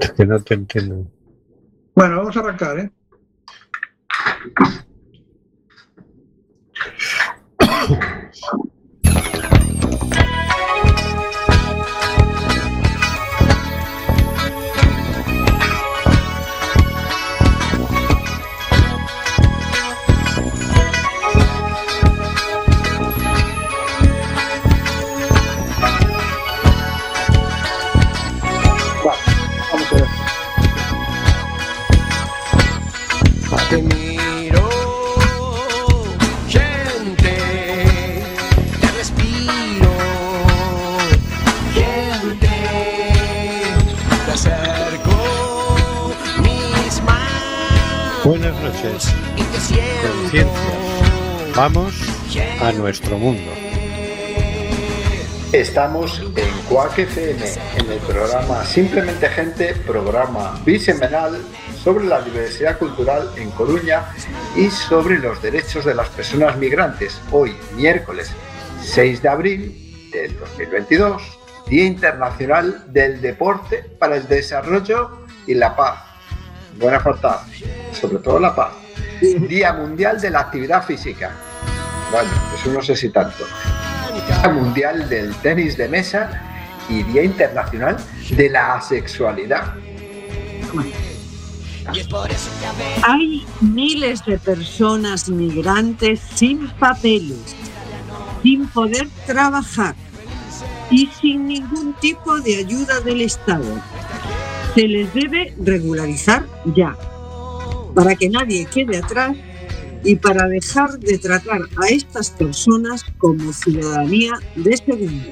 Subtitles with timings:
[0.00, 1.06] Es que no te entiendo.
[1.94, 2.90] Bueno, vamos a arrancar, ¿eh?
[50.02, 51.56] Conciencias.
[51.56, 51.94] Vamos
[52.60, 53.50] a nuestro mundo.
[55.52, 57.44] Estamos en Quack FM,
[57.76, 61.38] en el programa Simplemente Gente, programa bisemanal
[61.82, 64.04] sobre la diversidad cultural en Coruña
[64.56, 67.20] y sobre los derechos de las personas migrantes.
[67.32, 68.32] Hoy, miércoles
[68.82, 76.09] 6 de abril del 2022, Día Internacional del Deporte para el Desarrollo y la Paz.
[76.80, 77.44] Buena falta,
[77.92, 78.72] sobre todo la paz.
[79.20, 81.30] Día Mundial de la Actividad Física.
[82.10, 83.44] Bueno, eso no sé si tanto.
[84.26, 86.30] Día Mundial del Tenis de Mesa
[86.88, 87.98] y Día Internacional
[88.30, 89.74] de la Asexualidad.
[93.02, 97.56] Hay miles de personas migrantes sin papeles,
[98.42, 99.94] sin poder trabajar
[100.90, 103.80] y sin ningún tipo de ayuda del Estado.
[104.74, 106.44] Se les debe regularizar
[106.74, 106.96] ya,
[107.94, 109.36] para que nadie quede atrás
[110.04, 115.26] y para dejar de tratar a estas personas como ciudadanía de segunda.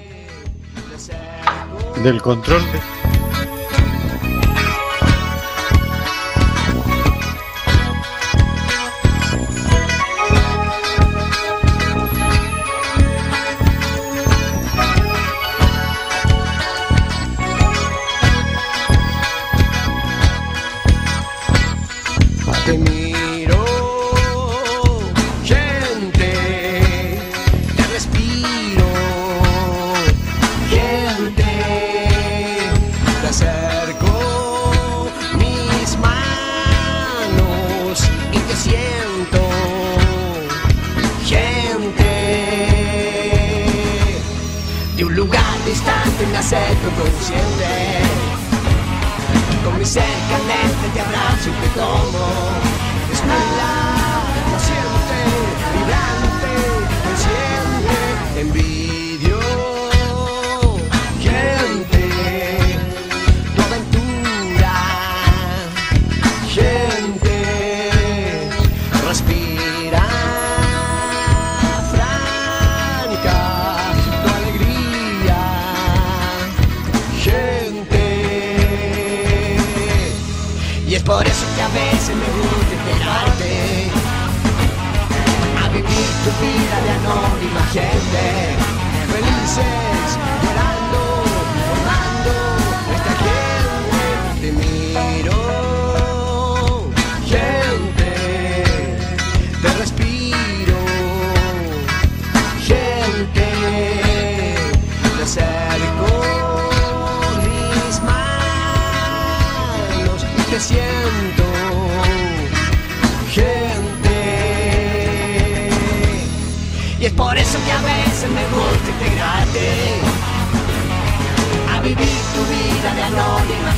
[2.02, 2.97] Del control de...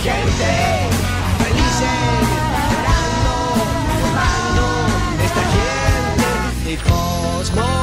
[0.02, 0.88] gente.
[1.38, 2.24] Felices,
[2.72, 3.34] llorando,
[4.00, 4.64] formando
[5.24, 7.80] esta gente del cosmos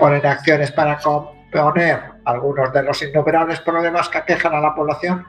[0.00, 5.24] ponen acciones para componer algunos de los innumerables problemas que aquejan a la población,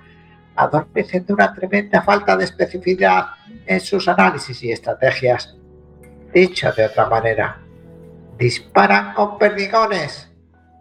[0.55, 3.27] adormecen de una tremenda falta de especificidad
[3.65, 5.55] en sus análisis y estrategias.
[6.33, 7.59] Dicho de otra manera,
[8.37, 10.31] disparan con perdigones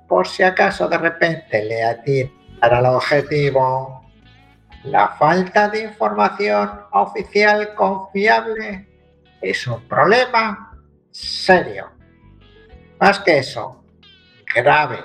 [0.09, 4.05] por si acaso de repente le atinan al objetivo.
[4.85, 8.89] La falta de información oficial confiable
[9.41, 10.73] es un problema
[11.11, 11.91] serio.
[12.99, 13.80] Más que eso,
[14.55, 14.99] grave.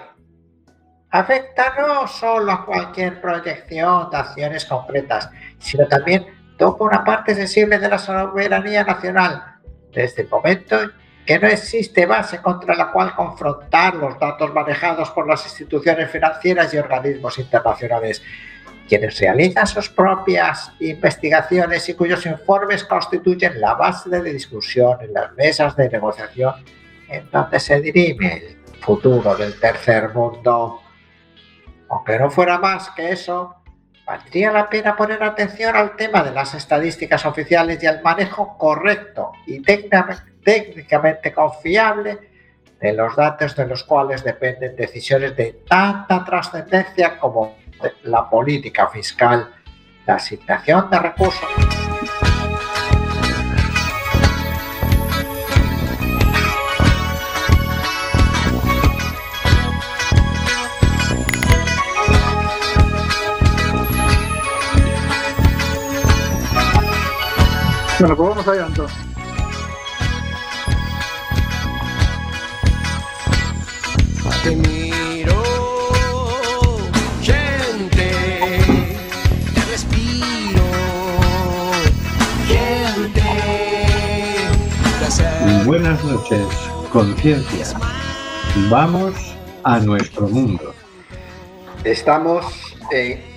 [1.12, 6.26] Afecta no solo a cualquier proyección de acciones concretas, sino también
[6.58, 9.60] toca una parte sensible de la soberanía nacional,
[9.94, 10.78] desde el momento
[11.26, 16.74] que no existe base contra la cual confrontar los datos manejados por las instituciones financieras
[16.74, 18.22] y organismos internacionales,
[18.88, 25.34] quienes realizan sus propias investigaciones y cuyos informes constituyen la base de discusión en las
[25.34, 26.54] mesas de negociación
[27.10, 30.82] en donde se dirime el futuro del tercer mundo.
[31.90, 33.56] Aunque no fuera más que eso,
[34.06, 39.32] valdría la pena poner atención al tema de las estadísticas oficiales y al manejo correcto
[39.48, 42.20] y técnicamente confiable
[42.80, 47.58] de los datos de los cuales dependen decisiones de tanta trascendencia como
[48.04, 49.52] la política fiscal,
[50.06, 51.85] la asignación de recursos.
[67.98, 68.98] Bueno, pues vamos allá entonces.
[74.44, 75.44] Te miro,
[77.22, 78.12] gente,
[79.54, 80.64] te respiro,
[82.46, 83.24] gente.
[85.66, 86.46] Buenas noches,
[86.92, 87.66] conciencia.
[88.70, 89.16] Vamos
[89.64, 90.76] a nuestro mundo.
[91.86, 92.46] Estamos
[92.92, 93.35] en,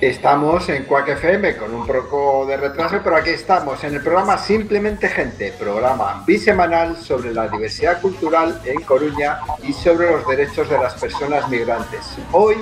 [0.00, 4.38] estamos en Quack FM con un poco de retraso, pero aquí estamos en el programa
[4.38, 10.78] Simplemente Gente, programa bisemanal sobre la diversidad cultural en Coruña y sobre los derechos de
[10.78, 12.16] las personas migrantes.
[12.32, 12.56] Hoy,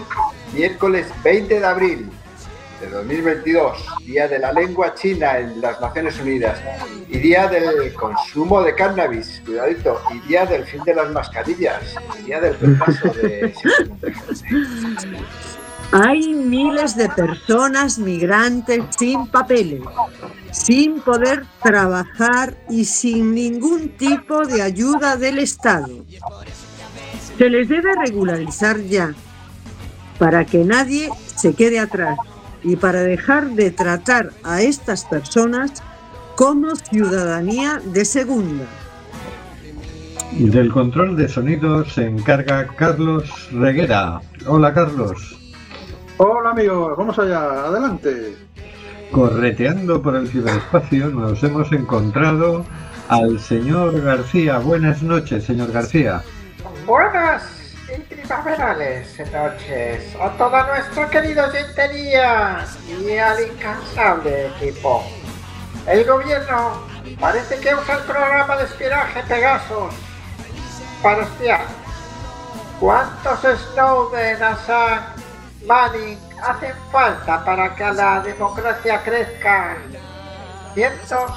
[0.52, 2.10] miércoles 20 de abril
[2.80, 6.58] de 2022, Día de la Lengua China en las Naciones Unidas
[7.08, 12.22] y Día del Consumo de Cannabis, cuidadito, y Día del Fin de las Mascarillas, y
[12.24, 13.54] Día del Repaso de.
[15.90, 19.80] Hay miles de personas migrantes sin papeles,
[20.50, 25.88] sin poder trabajar y sin ningún tipo de ayuda del Estado.
[27.38, 29.14] Se les debe regularizar ya,
[30.18, 32.18] para que nadie se quede atrás
[32.62, 35.82] y para dejar de tratar a estas personas
[36.36, 38.64] como ciudadanía de segunda.
[40.32, 44.20] Del control de sonidos se encarga Carlos Reguera.
[44.46, 45.38] Hola Carlos.
[46.20, 48.36] Hola amigos, vamos allá, adelante.
[49.12, 52.64] Correteando por el ciberespacio nos hemos encontrado
[53.08, 54.58] al señor García.
[54.58, 56.20] Buenas noches, señor García.
[56.86, 65.04] Buenas y primaverales noches a toda nuestra querida gentería y al incansable equipo.
[65.86, 66.82] El gobierno
[67.20, 69.94] parece que usa el programa de espionaje Pegasus
[71.00, 71.64] para espiar.
[72.80, 75.17] ¿Cuántos Snowden, Assange,
[75.68, 79.76] Manning hacen falta para que la democracia crezca?
[80.72, 81.30] Cientos,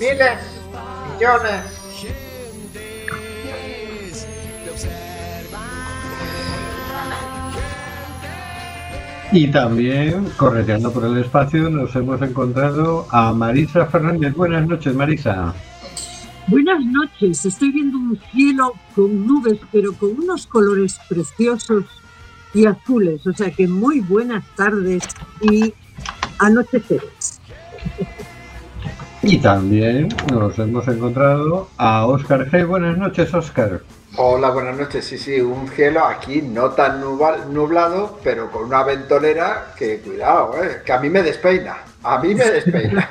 [0.00, 0.38] miles,
[1.12, 1.62] millones.
[9.32, 14.34] Y también, correteando por el espacio, nos hemos encontrado a Marisa Fernández.
[14.34, 15.52] Buenas noches, Marisa.
[16.46, 21.84] Buenas noches, estoy viendo un cielo con nubes, pero con unos colores preciosos
[22.56, 25.02] y azules, o sea que muy buenas tardes
[25.42, 25.74] y
[26.38, 27.40] anocheceres.
[29.22, 32.66] Y también nos hemos encontrado a Óscar G.
[32.66, 33.82] Buenas noches, Óscar.
[34.18, 35.04] Hola, buenas noches.
[35.04, 40.80] Sí, sí, un cielo aquí no tan nublado, pero con una ventolera que, cuidado, eh,
[40.86, 41.76] que a mí me despeina.
[42.02, 43.10] A mí me despeina.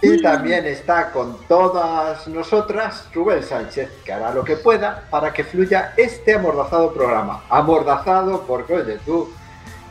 [0.00, 5.42] y también está con todas nosotras Rubén Sánchez, que hará lo que pueda para que
[5.42, 7.42] fluya este amordazado programa.
[7.50, 9.28] Amordazado porque, oye, tú,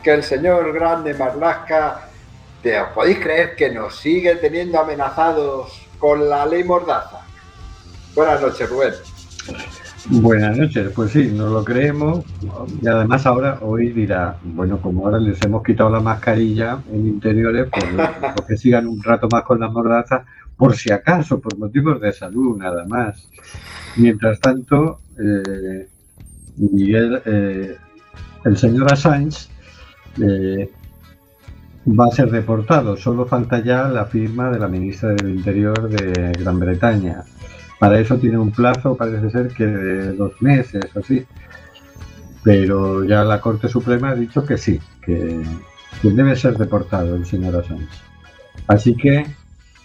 [0.02, 2.08] que el señor grande Marlaska,
[2.62, 7.25] ¿te podéis creer que nos sigue teniendo amenazados con la ley Mordaza?
[8.16, 8.94] Buenas noches, Rubén.
[10.08, 12.24] Buenas noches, pues sí, nos lo creemos
[12.80, 17.68] y además ahora hoy dirá, bueno, como ahora les hemos quitado la mascarilla en interiores,
[17.70, 17.84] pues,
[18.34, 20.24] pues que sigan un rato más con la mordaza,
[20.56, 23.28] por si acaso, por motivos de salud, nada más.
[23.96, 25.86] Mientras tanto, eh,
[26.56, 27.76] Miguel, eh,
[28.46, 29.48] el señor Assange
[30.22, 30.70] eh,
[31.86, 32.96] va a ser deportado.
[32.96, 37.24] Solo falta ya la firma de la ministra del Interior de Gran Bretaña.
[37.78, 41.26] Para eso tiene un plazo, parece ser que de dos meses o así.
[42.42, 45.42] Pero ya la Corte Suprema ha dicho que sí, que,
[46.02, 47.88] debe ser deportado el señor Assange.
[48.68, 49.26] Así que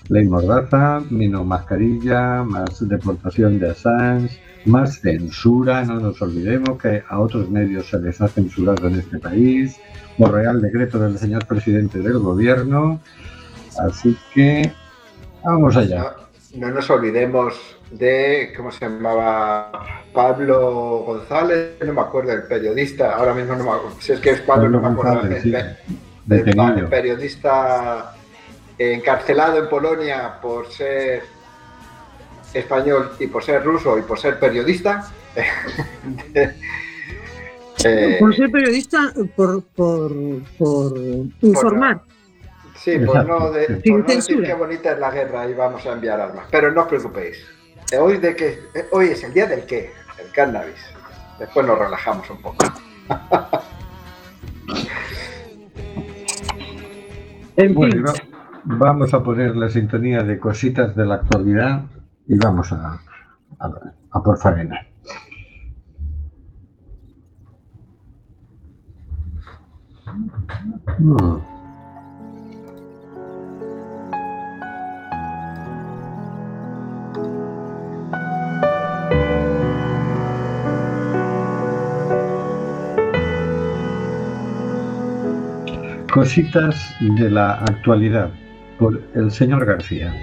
[0.09, 7.19] ley mordaza, menos mascarilla, más deportación de Assange, más censura, no nos olvidemos que a
[7.19, 9.77] otros medios se les ha censurado en este país,
[10.17, 12.99] por real decreto del señor presidente del gobierno.
[13.79, 14.71] Así que
[15.43, 16.13] vamos allá.
[16.55, 20.01] No, nos olvidemos de, ¿cómo se llamaba?
[20.13, 24.31] Pablo González, no me acuerdo, el periodista, ahora mismo no me acuerdo, si es que
[24.31, 28.15] es Pablo, no me acuerdo, el, periodista
[28.77, 31.23] encarcelado en Polonia por ser
[32.53, 35.09] español y por ser ruso y por ser periodista.
[37.83, 40.13] Eh, por ser periodista, por, por,
[40.59, 40.99] por
[41.41, 42.01] informar.
[42.75, 46.21] sí, por no, de, por decir qué bonita es la guerra y vamos a enviar
[46.21, 46.45] armas.
[46.51, 47.43] Pero no os preocupéis.
[47.99, 48.59] Hoy, de que,
[48.91, 49.91] hoy es el día del qué,
[50.23, 50.79] el cannabis.
[51.37, 52.65] Después nos relajamos un poco.
[57.73, 58.13] bueno,
[58.63, 61.83] vamos a poner la sintonía de cositas de la actualidad
[62.27, 63.01] y vamos a,
[63.59, 64.87] a, por faena.
[70.97, 71.50] Hmm.
[86.11, 88.31] Cositas de la actualidad
[88.77, 90.13] por el señor García.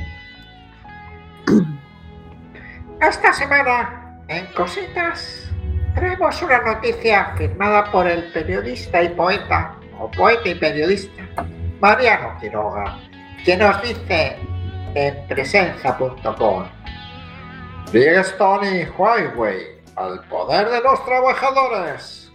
[3.00, 5.50] Esta semana, en Cositas,
[5.94, 11.22] tenemos una noticia firmada por el periodista y poeta, o poeta y periodista,
[11.80, 12.98] Mariano Quiroga,
[13.46, 14.36] que nos dice
[14.94, 16.64] en presencia.com
[17.90, 22.30] Bridgestone y Huawei, al poder de los trabajadores.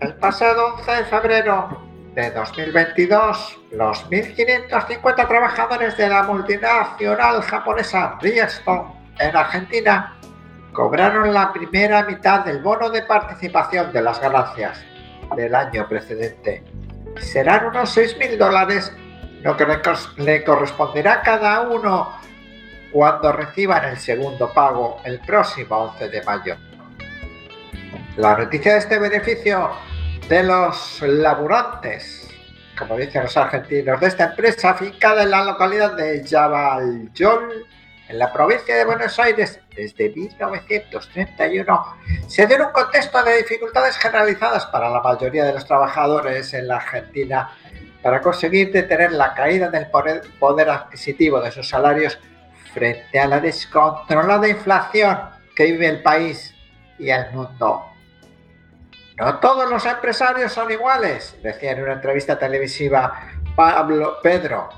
[0.00, 1.83] El pasado 11 de febrero
[2.14, 10.16] de 2022, los 1.550 trabajadores de la multinacional japonesa Bridgestone en Argentina
[10.72, 14.84] cobraron la primera mitad del bono de participación de las ganancias
[15.36, 16.62] del año precedente.
[17.18, 18.92] Serán unos 6.000 dólares
[19.42, 19.66] lo que
[20.18, 22.12] le corresponderá a cada uno
[22.92, 26.56] cuando reciban el segundo pago el próximo 11 de mayo.
[28.16, 29.70] La noticia de este beneficio
[30.28, 32.28] de los laburantes,
[32.78, 37.66] como dicen los argentinos, de esta empresa afincada en la localidad de Yabalyol,
[38.08, 41.96] en la provincia de Buenos Aires, desde 1931,
[42.26, 46.76] se dio un contexto de dificultades generalizadas para la mayoría de los trabajadores en la
[46.76, 47.50] Argentina
[48.02, 49.88] para conseguir detener la caída del
[50.38, 52.18] poder adquisitivo de sus salarios
[52.72, 55.18] frente a la descontrolada inflación
[55.54, 56.54] que vive el país
[56.98, 57.93] y el mundo.
[59.16, 64.68] No todos los empresarios son iguales, decía en una entrevista televisiva Pablo Pedro,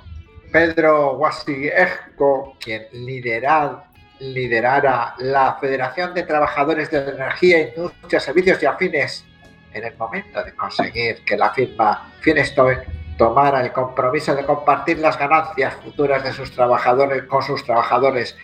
[0.52, 9.24] Pedro Guasigesco, quien liderara la Federación de Trabajadores de Energía, Industria, Servicios y Afines
[9.72, 12.80] en el momento de conseguir que la firma Finestone
[13.16, 18.36] tomara el compromiso de compartir las ganancias futuras de sus trabajadores con sus trabajadores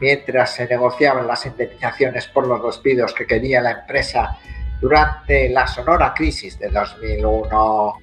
[0.00, 4.38] mientras se negociaban las indemnizaciones por los despidos que quería la empresa
[4.80, 7.98] durante la sonora crisis de 2001.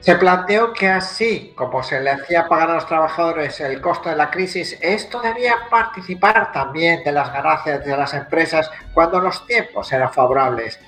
[0.00, 4.16] Se planteó que así como se le hacía pagar a los trabajadores el costo de
[4.16, 9.92] la crisis, esto debía participar también de las ganancias de las empresas cuando los tiempos
[9.92, 10.80] eran favorables.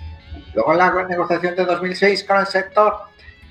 [0.52, 3.02] Luego en la negociación de 2006 con el sector,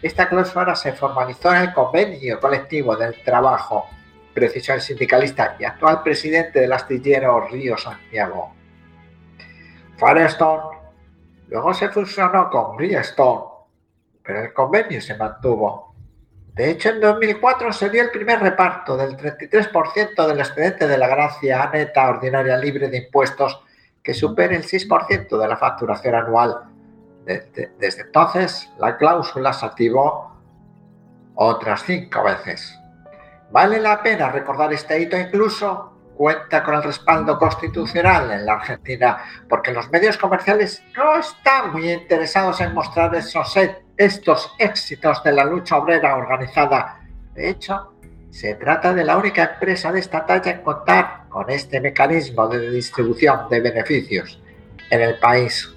[0.02, 3.90] esta cláusula se formalizó en el convenio colectivo del trabajo,
[4.34, 8.54] precisó el sindicalista y actual presidente del astillero Río Santiago.
[10.06, 10.78] Firestone
[11.50, 13.44] luego se fusionó con Bridgestone,
[14.24, 15.94] pero el convenio se mantuvo.
[16.54, 21.08] De hecho, en 2004 se dio el primer reparto del 33% del excedente de la
[21.08, 23.64] gracia neta ordinaria libre de impuestos
[24.04, 26.64] que supere el 6% de la facturación anual.
[27.26, 30.32] Desde, desde entonces, la cláusula se activó
[31.36, 32.78] otras cinco veces.
[33.52, 39.18] Vale la pena recordar este hito incluso cuenta con el respaldo constitucional en la Argentina,
[39.50, 43.58] porque los medios comerciales no están muy interesados en mostrar esos,
[43.98, 47.00] estos éxitos de la lucha obrera organizada.
[47.34, 47.94] De hecho,
[48.30, 52.70] se trata de la única empresa de esta talla en contar con este mecanismo de
[52.72, 54.42] distribución de beneficios
[54.90, 55.70] en el país.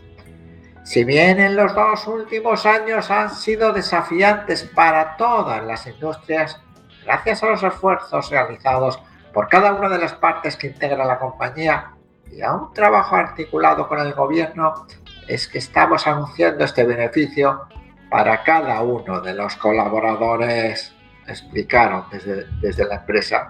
[0.85, 6.61] Si bien en los dos últimos años han sido desafiantes para todas las industrias,
[7.05, 9.01] gracias a los esfuerzos realizados
[9.37, 11.93] por cada una de las partes que integra la compañía
[12.33, 14.87] y a un trabajo articulado con el gobierno,
[15.29, 17.69] es que estamos anunciando este beneficio
[18.09, 20.95] para cada uno de los colaboradores,
[21.27, 23.47] explicaron desde, desde la empresa.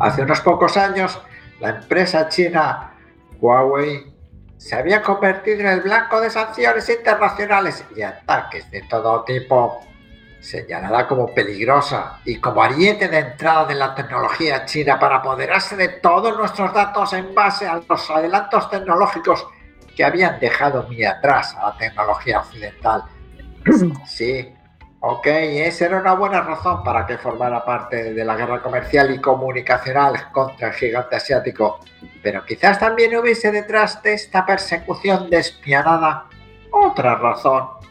[0.00, 1.22] Hace unos pocos años,
[1.60, 2.94] la empresa china
[3.40, 4.12] Huawei
[4.56, 9.86] se había convertido en el blanco de sanciones internacionales y ataques de todo tipo,
[10.42, 15.88] señalada como peligrosa y como ariete de entrada de la tecnología china para apoderarse de
[15.88, 19.46] todos nuestros datos en base a los adelantos tecnológicos
[19.96, 23.04] que habían dejado muy atrás a la tecnología occidental.
[24.04, 24.52] Sí,
[24.98, 29.20] ok, esa era una buena razón para que formara parte de la guerra comercial y
[29.20, 31.78] comunicacional contra el gigante asiático,
[32.20, 36.26] pero quizás también hubiese detrás de esta persecución despiadada
[36.72, 37.81] otra razón.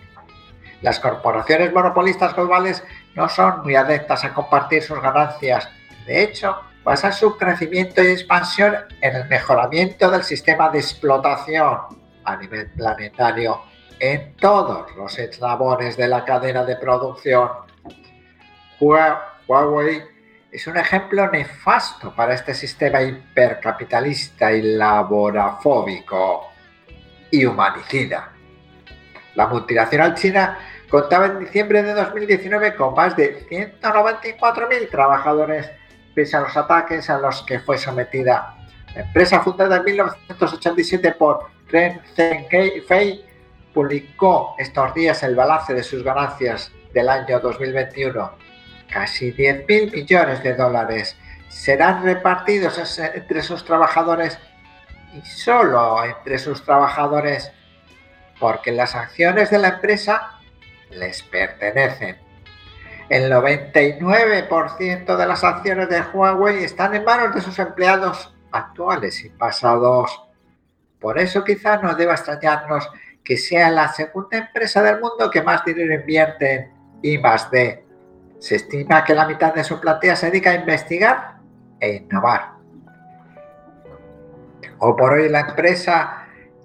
[0.81, 2.83] Las corporaciones monopolistas globales
[3.15, 5.69] no son muy adeptas a compartir sus ganancias.
[6.05, 11.77] De hecho, basan su crecimiento y expansión en el mejoramiento del sistema de explotación
[12.23, 13.61] a nivel planetario
[13.99, 17.49] en todos los eslabones de la cadena de producción.
[18.79, 20.03] Huawei
[20.51, 26.49] es un ejemplo nefasto para este sistema hipercapitalista y laborafóbico
[27.29, 28.31] y humanicida.
[29.35, 30.57] La multinacional china
[30.91, 35.71] contaba en diciembre de 2019 con más de 194.000 trabajadores
[36.13, 38.57] pese a los ataques a los que fue sometida.
[38.93, 43.23] La empresa fundada en 1987 por Ren Zhengfei
[43.73, 48.31] publicó estos días el balance de sus ganancias del año 2021.
[48.91, 51.15] Casi 10.000 millones de dólares
[51.47, 54.37] serán repartidos entre sus trabajadores
[55.13, 57.49] y solo entre sus trabajadores
[58.41, 60.40] porque las acciones de la empresa
[60.91, 62.17] les pertenecen.
[63.09, 69.29] El 99% de las acciones de Huawei están en manos de sus empleados actuales y
[69.29, 70.23] pasados.
[70.99, 72.89] Por eso quizá no deba extrañarnos
[73.23, 77.85] que sea la segunda empresa del mundo que más dinero invierte en I D.
[78.39, 81.35] Se estima que la mitad de su plantilla se dedica a investigar
[81.79, 82.53] e innovar.
[84.79, 86.20] O por hoy la empresa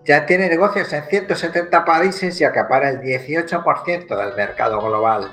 [0.06, 5.32] ya tiene negocios en 170 países y acapara el 18% del mercado global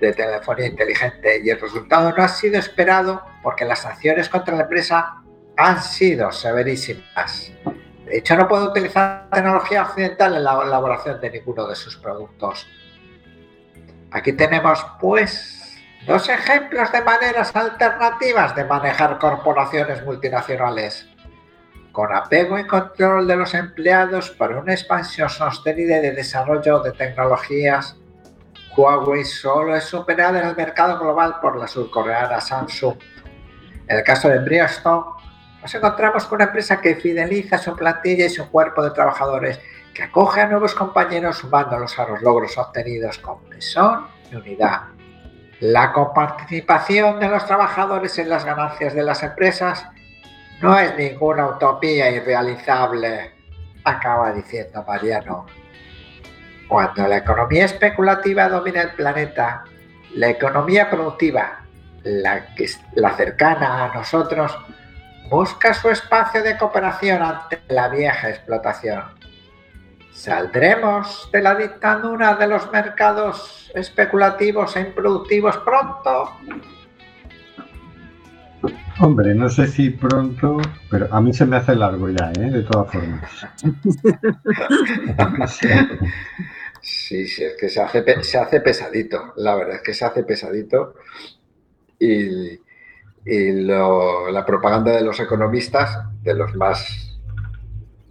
[0.00, 4.64] de telefonía inteligente y el resultado no ha sido esperado porque las sanciones contra la
[4.64, 5.22] empresa
[5.56, 7.52] han sido severísimas.
[8.04, 12.66] De hecho, no puede utilizar tecnología occidental en la elaboración de ninguno de sus productos.
[14.10, 21.08] Aquí tenemos, pues, dos ejemplos de maneras alternativas de manejar corporaciones multinacionales,
[21.92, 27.96] con apego y control de los empleados para una expansión sostenida de desarrollo de tecnologías.
[28.74, 32.96] Huawei solo es superada en el mercado global por la surcoreana Samsung.
[33.86, 35.04] En el caso de Bridgestone,
[35.60, 39.60] nos encontramos con una empresa que fideliza su plantilla y su cuerpo de trabajadores,
[39.94, 44.84] que acoge a nuevos compañeros sumándolos a los logros obtenidos con tesón y unidad.
[45.60, 49.86] La coparticipación de los trabajadores en las ganancias de las empresas
[50.62, 53.32] no es ninguna utopía irrealizable,
[53.84, 55.46] acaba diciendo Mariano.
[56.68, 59.64] Cuando la economía especulativa domina el planeta,
[60.14, 61.64] la economía productiva,
[62.04, 64.56] la, que, la cercana a nosotros,
[65.28, 69.02] busca su espacio de cooperación ante la vieja explotación.
[70.12, 76.36] ¿Saldremos de la dictadura de los mercados especulativos e improductivos pronto?
[79.04, 82.50] Hombre, no sé si pronto, pero a mí se me hace largo ya, ¿eh?
[82.50, 83.46] de todas formas.
[86.80, 90.22] sí, sí, es que se hace, se hace pesadito, la verdad es que se hace
[90.22, 90.94] pesadito.
[91.98, 92.60] Y,
[93.26, 97.18] y la propaganda de los economistas, de los más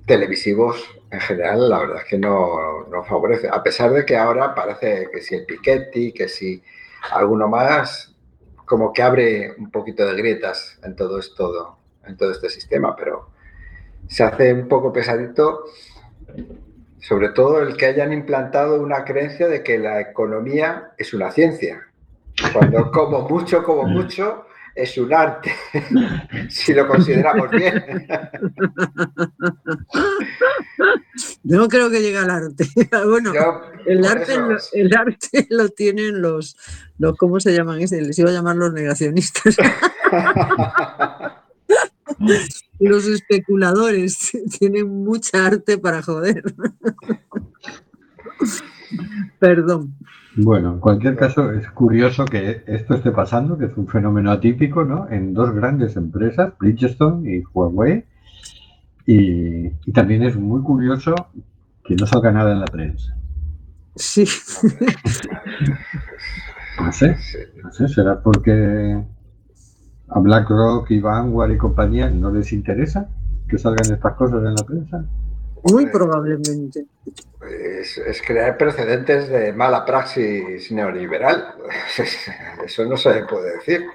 [0.06, 3.48] televisivos en general, la verdad es que no, no, favorece.
[3.48, 6.62] A pesar de que ahora parece que si el Piketty, que si
[7.14, 8.11] alguno más,
[8.72, 13.28] como que abre un poquito de grietas en todo esto, en todo este sistema, pero
[14.08, 15.66] se hace un poco pesadito,
[16.98, 21.82] sobre todo el que hayan implantado una creencia de que la economía es una ciencia.
[22.54, 25.54] Cuando como mucho, como mucho, es un arte,
[26.50, 27.84] si lo consideramos bien.
[31.44, 32.68] No creo que llegue al arte.
[33.06, 36.58] Bueno, Yo, el arte, eso- el arte lo tienen los,
[36.98, 37.80] los, ¿cómo se llaman?
[37.80, 39.58] Les iba a llamar los negacionistas.
[42.80, 46.44] Los especuladores tienen mucha arte para joder.
[49.40, 49.96] Perdón.
[50.38, 54.86] Bueno, en cualquier caso, es curioso que esto esté pasando, que es un fenómeno atípico,
[54.86, 55.10] ¿no?
[55.10, 58.06] En dos grandes empresas, Bridgestone y Huawei.
[59.06, 61.16] Y, y también es muy curioso
[61.84, 63.16] que no salga nada en la prensa.
[63.96, 64.26] Sí.
[66.80, 67.16] No sé,
[67.62, 69.04] no sé, será porque
[70.08, 73.10] a BlackRock y Vanguard y compañía no les interesa
[73.48, 75.06] que salgan estas cosas en la prensa.
[75.64, 76.86] Muy Hombre, probablemente.
[77.50, 81.56] Es, es crear precedentes de mala praxis neoliberal.
[82.66, 83.86] Eso no se puede decir.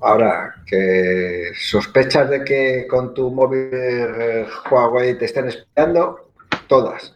[0.00, 6.30] Ahora, que sospechas de que con tu móvil eh, Huawei te estén espiando,
[6.66, 7.14] todas.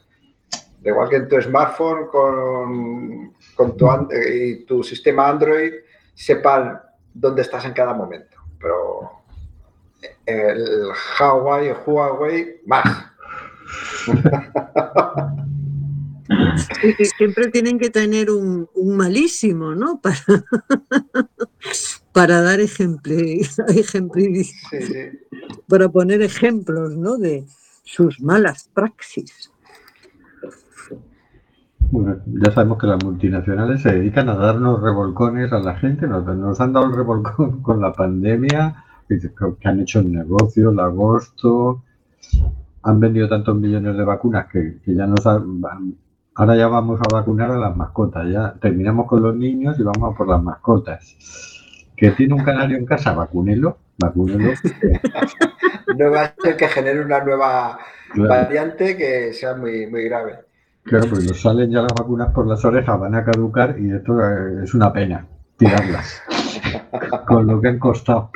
[0.82, 3.86] Igual que en tu smartphone con, con tu,
[4.32, 5.72] y tu sistema Android
[6.14, 6.80] sepan
[7.12, 8.38] dónde estás en cada momento.
[8.58, 9.19] Pero
[10.30, 10.88] el
[11.18, 12.60] Huawei Huawei.
[16.80, 20.00] Sí, que siempre tienen que tener un, un malísimo, ¿no?
[20.02, 20.18] Para,
[22.12, 24.94] para dar ejemplo, ejempli- Sí, sí.
[25.68, 27.16] para poner ejemplos, ¿no?
[27.16, 27.44] De
[27.84, 29.50] sus malas praxis.
[31.92, 36.24] Bueno, ya sabemos que las multinacionales se dedican a darnos revolcones a la gente, nos,
[36.24, 38.84] nos han dado el revolcón con la pandemia,
[39.18, 41.82] que han hecho el negocio, el agosto,
[42.82, 45.60] han vendido tantos millones de vacunas que, que ya nos han-
[46.34, 50.14] ahora ya vamos a vacunar a las mascotas, ya terminamos con los niños y vamos
[50.14, 51.16] a por las mascotas.
[51.96, 54.52] Que tiene un canario en casa, vacúnelo, vacúnelo.
[55.98, 57.78] No va a ser que genere una nueva
[58.14, 58.28] Claro.
[58.28, 60.38] variante que sea muy, muy grave.
[60.82, 64.18] Claro, pues nos salen ya las vacunas por las orejas, van a caducar y esto
[64.20, 66.22] eh, es una pena, tirarlas,
[67.28, 68.30] con lo que han costado.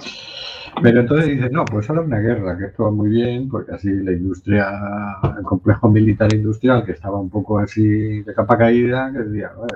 [0.82, 3.88] Pero entonces dices, no, pues ahora una guerra, que esto va muy bien, porque así
[3.90, 4.68] la industria,
[5.38, 9.68] el complejo militar industrial, que estaba un poco así de capa caída, que decía, "Bueno,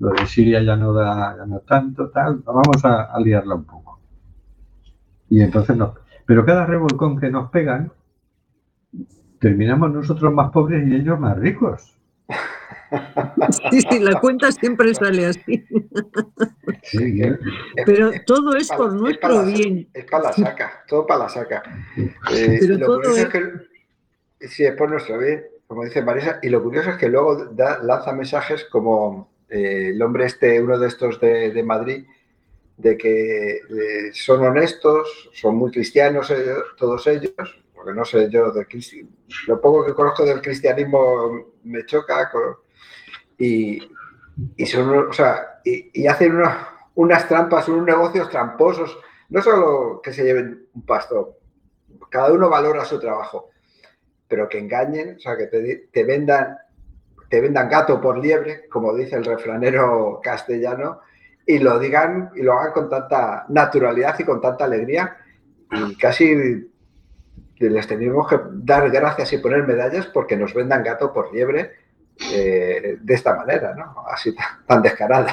[0.00, 3.64] lo de Siria ya no da, ya no tanto, tal, vamos a, a liarla un
[3.64, 4.00] poco.
[5.28, 5.94] Y entonces nos...
[6.26, 7.92] Pero cada revolcón que nos pegan,
[9.38, 11.94] terminamos nosotros más pobres y ellos más ricos.
[13.70, 15.64] Sí, sí, la cuenta siempre sale así.
[16.82, 17.38] Sí, que-
[17.86, 19.88] Pero todo es por para nuestro la- bien.
[19.94, 21.62] Es para la saca, todo para la saca.
[22.32, 23.30] Eh, Pero lo todo curioso es es-
[24.40, 27.46] que, sí, es por nuestro bien, como dice Marisa, y lo curioso es que luego
[27.46, 32.04] da- lanza mensajes como eh, el hombre este, uno de estos de, de Madrid,
[32.76, 37.32] de que eh, son honestos, son muy cristianos ellos- todos ellos,
[37.74, 38.66] porque no sé yo, del
[39.46, 42.63] lo poco que conozco del cristianismo me choca, co-
[43.38, 43.80] y,
[45.64, 48.98] y hacen una- unas trampas, unos negocios tramposos,
[49.30, 51.38] no solo que se lleven un pastor,
[52.10, 53.50] cada uno valora su trabajo,
[54.28, 55.46] pero que engañen, o sea, que
[55.92, 56.58] te vendan
[57.30, 61.00] te vendan gato por liebre, como dice el refranero castellano,
[61.44, 65.16] y lo digan y lo hagan con tanta naturalidad y con tanta alegría,
[65.72, 66.70] y casi
[67.58, 71.72] les tenemos que dar gracias y poner medallas porque nos vendan gato por liebre
[72.32, 73.94] eh, de esta manera, ¿no?
[74.10, 74.34] Así
[74.66, 75.32] tan, descarada.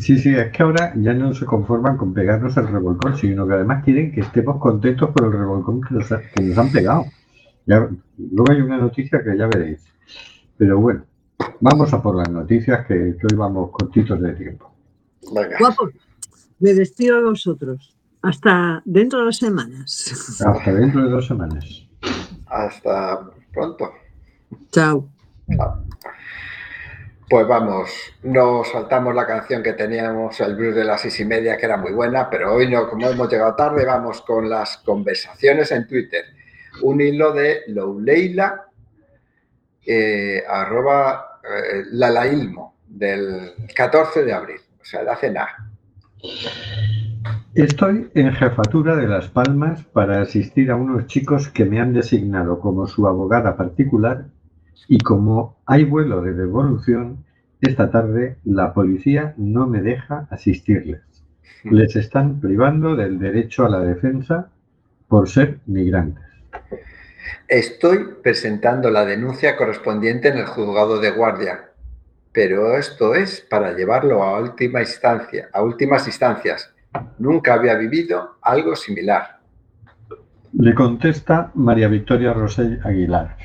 [0.00, 3.54] Sí, sí, es que ahora ya no se conforman con pegarnos el revolcón, sino que
[3.54, 7.04] además quieren que estemos contentos por el revolcón que nos, ha- que nos han pegado.
[7.66, 9.84] Ya- luego hay una noticia que ya veréis.
[10.56, 11.04] Pero bueno,
[11.60, 14.72] vamos a por las noticias que, que hoy vamos cortitos de tiempo.
[15.34, 15.56] Venga.
[15.58, 15.88] Guapo,
[16.60, 17.94] me despido de vosotros.
[18.22, 20.40] Hasta dentro de dos semanas.
[20.44, 21.86] Hasta dentro de dos semanas.
[22.46, 23.20] Hasta
[23.52, 23.90] pronto.
[24.72, 25.08] Chao.
[27.30, 27.90] Pues vamos,
[28.22, 31.76] no saltamos la canción que teníamos, el blues de las seis y media, que era
[31.76, 36.24] muy buena, pero hoy no, como hemos llegado tarde, vamos con las conversaciones en Twitter.
[36.82, 38.68] Un hilo de Louleila,
[39.84, 45.70] eh, arroba eh, lalailmo, del 14 de abril, o sea, de hace nada.
[47.54, 52.58] Estoy en jefatura de Las Palmas para asistir a unos chicos que me han designado
[52.58, 54.26] como su abogada particular
[54.86, 57.24] y como hay vuelo de devolución,
[57.60, 61.02] esta tarde la policía no me deja asistirles.
[61.64, 64.50] Les están privando del derecho a la defensa
[65.08, 66.24] por ser migrantes.
[67.48, 71.70] Estoy presentando la denuncia correspondiente en el juzgado de guardia,
[72.32, 76.72] pero esto es para llevarlo a última instancia, a últimas instancias.
[77.18, 79.40] Nunca había vivido algo similar.
[80.52, 83.36] Le contesta María Victoria Rosell Aguilar.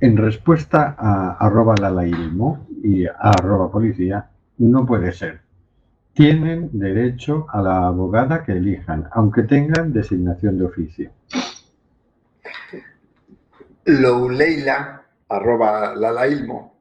[0.00, 5.40] En respuesta a arroba lalailmo y a arroba policía, no puede ser.
[6.12, 11.10] Tienen derecho a la abogada que elijan, aunque tengan designación de oficio.
[13.86, 16.78] Louleila, arroba lalailmo,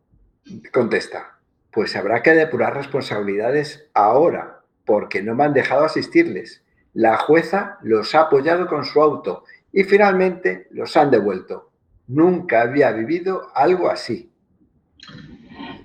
[0.71, 1.39] contesta,
[1.71, 6.63] pues habrá que depurar responsabilidades ahora, porque no me han dejado asistirles.
[6.93, 11.66] La jueza los ha apoyado con su auto y finalmente los han devuelto.
[12.07, 14.31] Nunca había vivido algo así.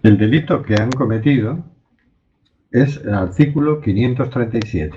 [0.02, 1.64] El delito que han cometido
[2.70, 4.96] es el artículo 537.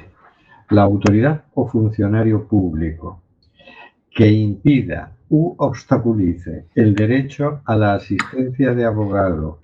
[0.69, 3.21] La autoridad o funcionario público
[4.11, 9.59] que impida u obstaculice el derecho a la asistencia de abogado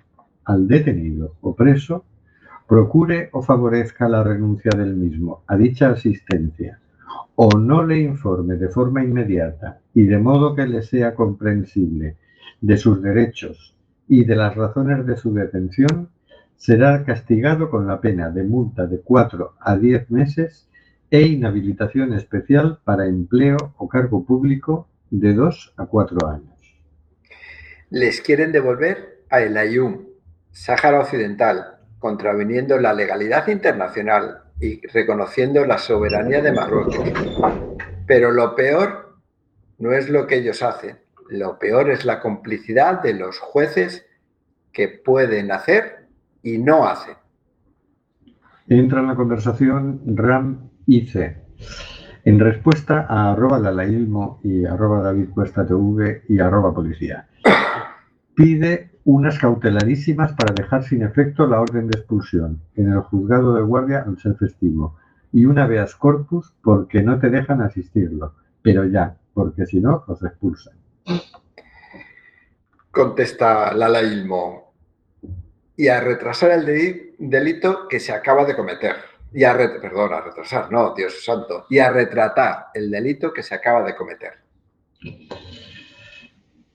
[0.45, 2.03] al detenido o preso,
[2.67, 6.79] procure o favorezca la renuncia del mismo a dicha asistencia
[7.35, 12.17] o no le informe de forma inmediata y de modo que le sea comprensible
[12.59, 13.75] de sus derechos
[14.07, 16.09] y de las razones de su detención,
[16.57, 20.67] será castigado con la pena de multa de 4 a 10 meses
[21.09, 26.79] e inhabilitación especial para empleo o cargo público de 2 a 4 años.
[27.89, 30.05] Les quieren devolver a El Ayum,
[30.51, 36.95] Sáhara Occidental, contraviniendo la legalidad internacional y reconociendo la soberanía de Marruecos.
[38.05, 39.17] Pero lo peor
[39.79, 40.97] no es lo que ellos hacen,
[41.29, 44.05] lo peor es la complicidad de los jueces
[44.71, 46.07] que pueden hacer
[46.43, 47.15] y no hacen.
[48.67, 51.37] Entra en la conversación Ram IC.
[52.23, 53.59] En respuesta a arroba
[54.43, 57.27] y arroba David Cuesta TV y arroba policía.
[58.35, 63.61] Pide unas cautelarísimas para dejar sin efecto la orden de expulsión en el juzgado de
[63.63, 64.97] guardia al ser festivo
[65.31, 70.21] y una habeas corpus porque no te dejan asistirlo, pero ya, porque si no, los
[70.23, 70.73] expulsan.
[72.91, 74.73] Contesta Lala Ilmo.
[75.77, 78.95] Y a retrasar el deli- delito que se acaba de cometer.
[79.33, 81.65] Y a perdón, a retrasar, no, Dios santo.
[81.69, 84.33] Y a retratar el delito que se acaba de cometer.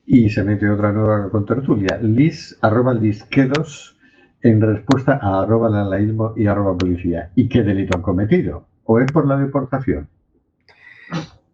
[0.07, 1.99] Y se mete otra nueva contertulia.
[2.01, 3.97] Liz, arroba lisquedos,
[4.41, 7.31] en respuesta a arroba lalailmo y arroba policía.
[7.35, 8.67] ¿Y qué delito han cometido?
[8.85, 10.09] ¿O es por la deportación?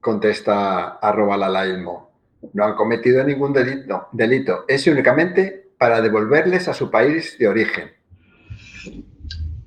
[0.01, 2.11] Contesta arroba Lala Ilmo.
[2.55, 4.65] No han cometido ningún delito, delito.
[4.67, 7.89] Es únicamente para devolverles a su país de origen.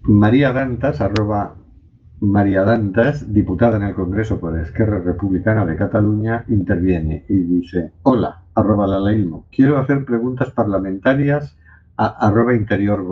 [0.02, 1.56] María Dantas, arroba
[2.20, 8.45] María Dantas, diputada en el Congreso por Esquerra Republicana de Cataluña, interviene y dice, hola,
[8.56, 8.88] arroba
[9.52, 11.58] quiero hacer preguntas parlamentarias
[11.98, 13.06] a arroba interior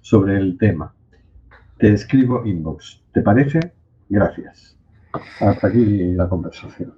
[0.00, 0.92] sobre el tema.
[1.78, 3.02] Te escribo inbox.
[3.12, 3.60] ¿Te parece?
[4.08, 4.76] Gracias.
[5.40, 6.94] Hasta aquí la conversación.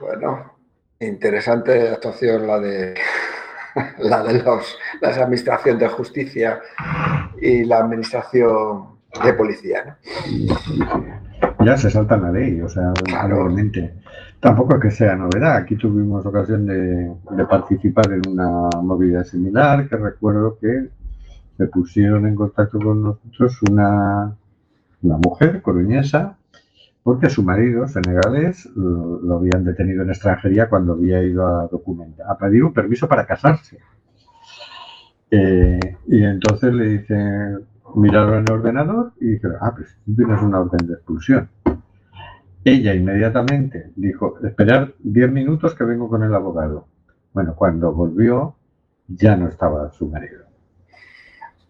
[0.00, 0.52] Bueno,
[1.00, 2.94] interesante actuación la de
[3.98, 6.60] la de los, la administración de justicia
[7.40, 9.98] y la administración de policía.
[10.28, 11.45] ¿no?
[11.66, 13.48] Ya se salta la ley, o sea, Claro.
[14.38, 15.56] Tampoco es que sea novedad.
[15.56, 20.90] Aquí tuvimos ocasión de, de participar en una movida similar, que recuerdo que
[21.56, 24.36] se pusieron en contacto con nosotros una,
[25.02, 26.36] una mujer coruñesa,
[27.02, 32.30] porque su marido, senegalés, lo, lo habían detenido en extranjería cuando había ido a documentar,
[32.30, 33.78] a pedir un permiso para casarse.
[35.32, 37.56] Eh, y entonces le dice,
[37.94, 41.48] miraron el ordenador y dijeron, ah, pues tienes una orden de expulsión.
[42.64, 46.88] Ella inmediatamente dijo, esperar 10 minutos que vengo con el abogado.
[47.32, 48.56] Bueno, cuando volvió
[49.06, 50.44] ya no estaba su marido.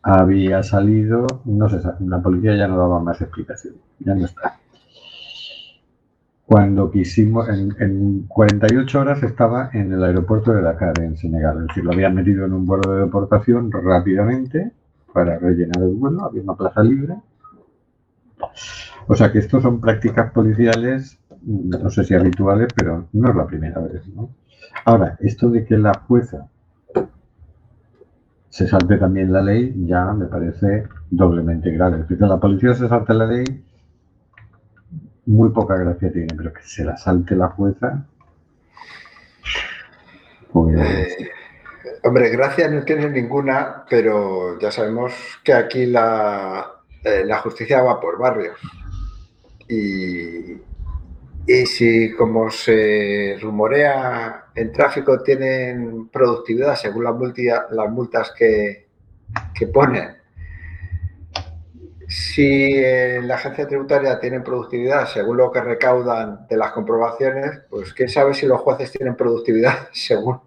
[0.02, 4.58] Había salido, no sé, la policía ya no daba más explicación, ya no está.
[6.46, 11.58] Cuando quisimos, en, en 48 horas estaba en el aeropuerto de Dakar, en Senegal.
[11.62, 14.72] Es decir, lo habían metido en un vuelo de deportación rápidamente
[15.16, 17.14] para rellenar el vuelo, había una plaza libre.
[19.06, 23.46] O sea que estos son prácticas policiales, no sé si habituales, pero no es la
[23.46, 24.02] primera vez.
[24.84, 26.48] Ahora, esto de que la jueza
[28.50, 31.96] se salte también la ley, ya me parece doblemente grave.
[31.96, 33.64] Es decir, que la policía se salte la ley,
[35.24, 38.04] muy poca gracia tiene, pero que se la salte la jueza,
[40.52, 41.35] pues Eh,
[42.02, 46.72] hombre, gracia no tiene ninguna, pero ya sabemos que aquí la,
[47.04, 48.58] eh, la justicia va por barrios.
[49.68, 50.52] Y,
[51.46, 57.14] y si, como se rumorea, en tráfico tienen productividad según las,
[57.70, 58.88] las multas que,
[59.54, 60.16] que pone
[62.08, 67.92] si en la agencia tributaria tienen productividad según lo que recaudan de las comprobaciones, pues
[67.94, 70.40] quién sabe si los jueces tienen productividad según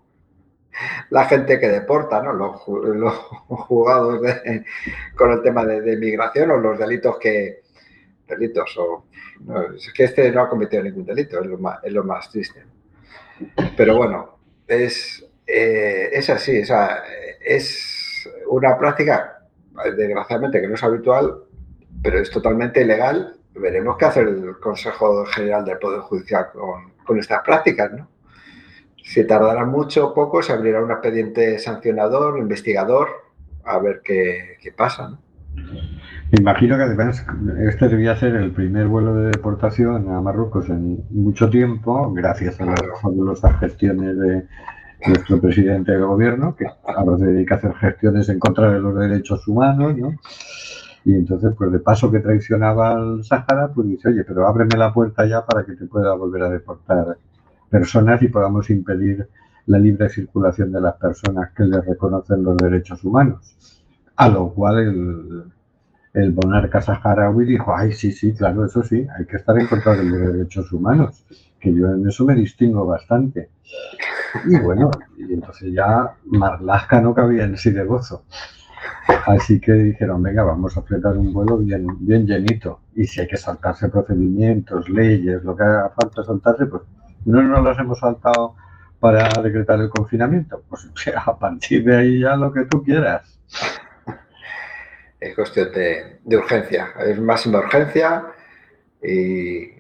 [1.10, 2.34] la gente que deporta, ¿no?
[2.34, 3.14] Los, los
[3.48, 4.66] juzgados de-
[5.16, 7.62] con el tema de, de migración o los delitos que...
[8.28, 9.06] Delitos o...
[9.42, 12.30] no, es que este no ha cometido ningún delito, es lo más, es lo más
[12.30, 12.64] triste.
[13.76, 17.04] Pero bueno, es, eh, es así, o sea,
[17.44, 19.40] es una práctica,
[19.98, 21.44] desgraciadamente, que no es habitual,
[22.04, 23.36] pero es totalmente ilegal.
[23.56, 28.08] Veremos qué hace el Consejo General del Poder Judicial con, con estas prácticas, ¿no?
[29.10, 33.08] Si tardará mucho o poco, se abrirá un expediente sancionador, investigador,
[33.66, 35.18] a ver qué, qué pasa, ¿no?
[36.32, 37.26] Me imagino que además
[37.60, 42.66] este debía ser el primer vuelo de deportación a Marruecos en mucho tiempo, gracias a
[42.66, 44.46] las fabulosas gestiones de
[45.08, 48.96] nuestro presidente de gobierno, que ahora se dedica a hacer gestiones en contra de los
[48.96, 50.14] derechos humanos, ¿no?
[51.04, 54.94] Y entonces, pues de paso que traicionaba al Sáhara, pues dice, oye, pero ábreme la
[54.94, 57.18] puerta ya para que te pueda volver a deportar
[57.70, 59.28] personas y podamos impedir
[59.68, 63.82] la libre circulación de las personas que les reconocen los derechos humanos.
[64.16, 65.44] A lo cual el,
[66.14, 69.96] el monarca saharaui dijo, ay, sí, sí, claro, eso sí, hay que estar en contra
[69.96, 71.24] de los derechos humanos,
[71.60, 73.50] que yo en eso me distingo bastante.
[74.46, 78.24] Y bueno, y entonces ya Marlaska no cabía en sí de gozo.
[79.26, 82.82] Así que dijeron, venga, vamos a fletar un vuelo bien, bien llenito.
[82.96, 86.84] Y si hay que saltarse procedimientos, leyes, lo que haga falta saltarse, pues
[87.26, 88.56] no nos los hemos saltado
[89.00, 90.62] para decretar el confinamiento.
[90.70, 93.40] Pues a partir de ahí ya lo que tú quieras.
[95.20, 98.26] Es cuestión de, de urgencia, es máxima urgencia
[99.04, 99.80] y,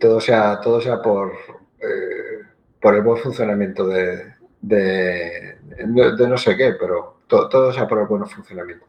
[0.00, 1.32] todo sea, todo sea por,
[1.80, 2.40] eh,
[2.80, 5.56] por el buen funcionamiento de- de
[6.28, 8.84] no sé qué, pero to- todo sea por el buen funcionamiento.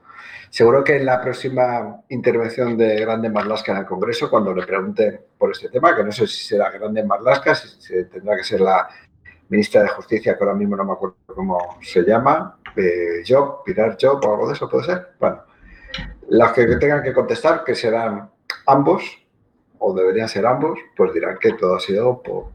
[0.49, 5.21] Seguro que en la próxima intervención de Grande Marlaska en el Congreso, cuando le pregunten
[5.37, 8.87] por este tema, que no sé si será Grande Marlaska, si, tendrá que ser la
[9.49, 13.97] ministra de Justicia, que ahora mismo no me acuerdo cómo se llama, eh, Job, Pilar
[13.99, 15.07] Job o algo de eso, ¿puede ser?
[15.19, 15.41] Bueno,
[16.29, 18.29] las que tengan que contestar, que serán
[18.67, 19.03] ambos,
[19.79, 22.47] o deberían ser ambos, pues dirán que todo ha sido por-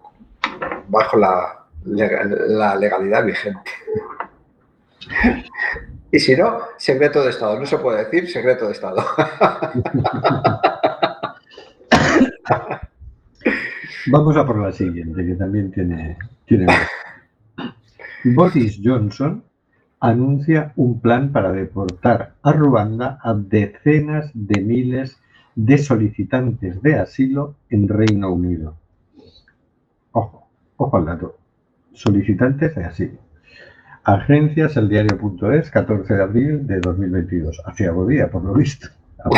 [0.88, 1.64] bajo la
[2.78, 3.70] legalidad vigente.
[6.10, 7.60] Y si no, secreto de Estado.
[7.60, 8.96] No se puede decir secreto de Estado.
[14.10, 16.16] Vamos a por la siguiente, que también tiene.
[18.24, 19.44] Boris Johnson
[20.00, 25.20] anuncia un plan para deportar a Ruanda a decenas de miles
[25.54, 28.78] de solicitantes de asilo en Reino Unido.
[30.12, 31.36] Ojo, ojo al dato.
[31.92, 33.27] Solicitantes de asilo.
[34.08, 37.60] Agencias, el diario.es, 14 de abril de 2022.
[37.66, 38.88] Hacia día, por lo visto.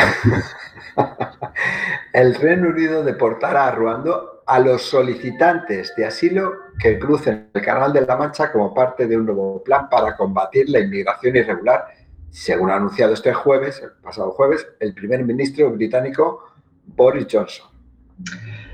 [2.13, 4.13] El Reino Unido deportará a Ruanda
[4.47, 9.17] a los solicitantes de asilo que crucen el Canal de la Mancha como parte de
[9.17, 11.87] un nuevo plan para combatir la inmigración irregular,
[12.29, 16.45] según ha anunciado este jueves, el pasado jueves, el primer ministro británico
[16.87, 17.67] Boris Johnson.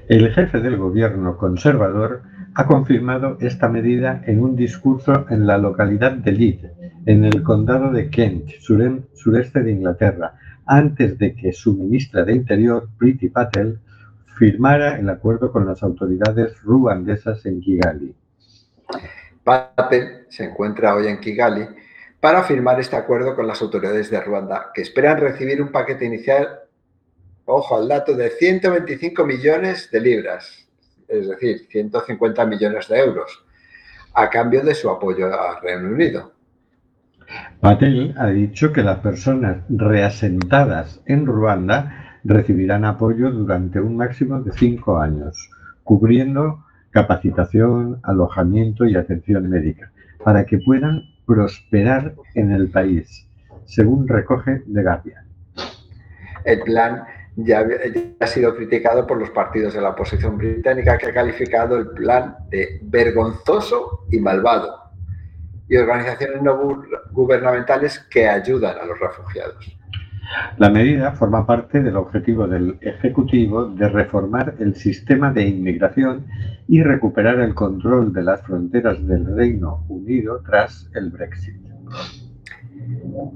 [0.09, 2.21] El jefe del gobierno conservador
[2.59, 6.65] ha confirmado esta medida en un discurso en la localidad de Leeds,
[7.05, 12.89] en el condado de Kent, sureste de Inglaterra, antes de que su ministra de Interior,
[12.99, 13.79] Priti Patel,
[14.39, 18.15] firmara el acuerdo con las autoridades ruandesas en Kigali.
[19.45, 21.67] Patel se encuentra hoy en Kigali
[22.21, 26.61] para firmar este acuerdo con las autoridades de Ruanda, que esperan recibir un paquete inicial,
[27.45, 30.66] ojo al dato, de 125 millones de libras,
[31.09, 33.45] es decir, 150 millones de euros,
[34.15, 36.33] a cambio de su apoyo al Reino Unido.
[37.61, 44.53] Patel ha dicho que las personas reasentadas en Ruanda recibirán apoyo durante un máximo de
[44.53, 45.51] cinco años,
[45.85, 49.91] cubriendo capacitación, alojamiento y atención médica,
[50.25, 53.29] para que puedan prosperar en el país,
[53.65, 55.25] según recoge The Guardian.
[56.45, 57.03] El plan
[57.37, 57.65] ya,
[58.21, 62.37] ha sido criticado por los partidos de la oposición británica, que ha calificado el plan
[62.51, 64.75] de vergonzoso y malvado,
[65.69, 69.77] y organizaciones no gu- gubernamentales que ayudan a los refugiados.
[70.57, 76.27] La medida forma parte del objetivo del Ejecutivo de reformar el sistema de inmigración
[76.67, 81.55] y recuperar el control de las fronteras del Reino Unido tras el Brexit.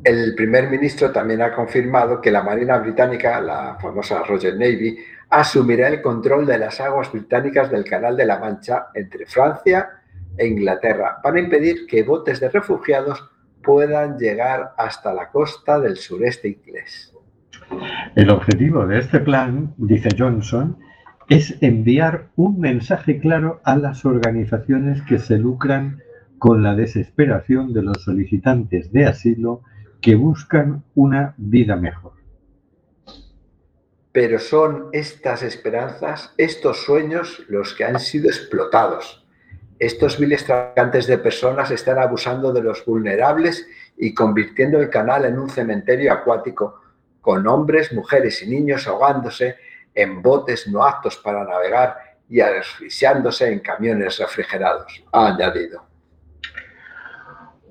[0.04, 4.98] El primer ministro también ha confirmado que la Marina Británica, la famosa Royal Navy,
[5.28, 9.88] asumirá el control de las aguas británicas del Canal de la Mancha entre Francia
[10.36, 13.30] e Inglaterra para impedir que botes de refugiados
[13.62, 17.14] puedan llegar hasta la costa del sureste inglés.
[18.16, 20.78] El objetivo de este plan, dice Johnson,
[21.28, 26.02] es enviar un mensaje claro a las organizaciones que se lucran
[26.40, 29.60] con la desesperación de los solicitantes de asilo
[30.00, 32.14] que buscan una vida mejor.
[34.10, 39.26] Pero son estas esperanzas, estos sueños, los que han sido explotados.
[39.78, 43.68] Estos viles traficantes de personas están abusando de los vulnerables
[43.98, 46.80] y convirtiendo el canal en un cementerio acuático
[47.20, 49.56] con hombres, mujeres y niños ahogándose
[49.94, 51.98] en botes no aptos para navegar
[52.30, 55.89] y asfixiándose en camiones refrigerados, ha añadido.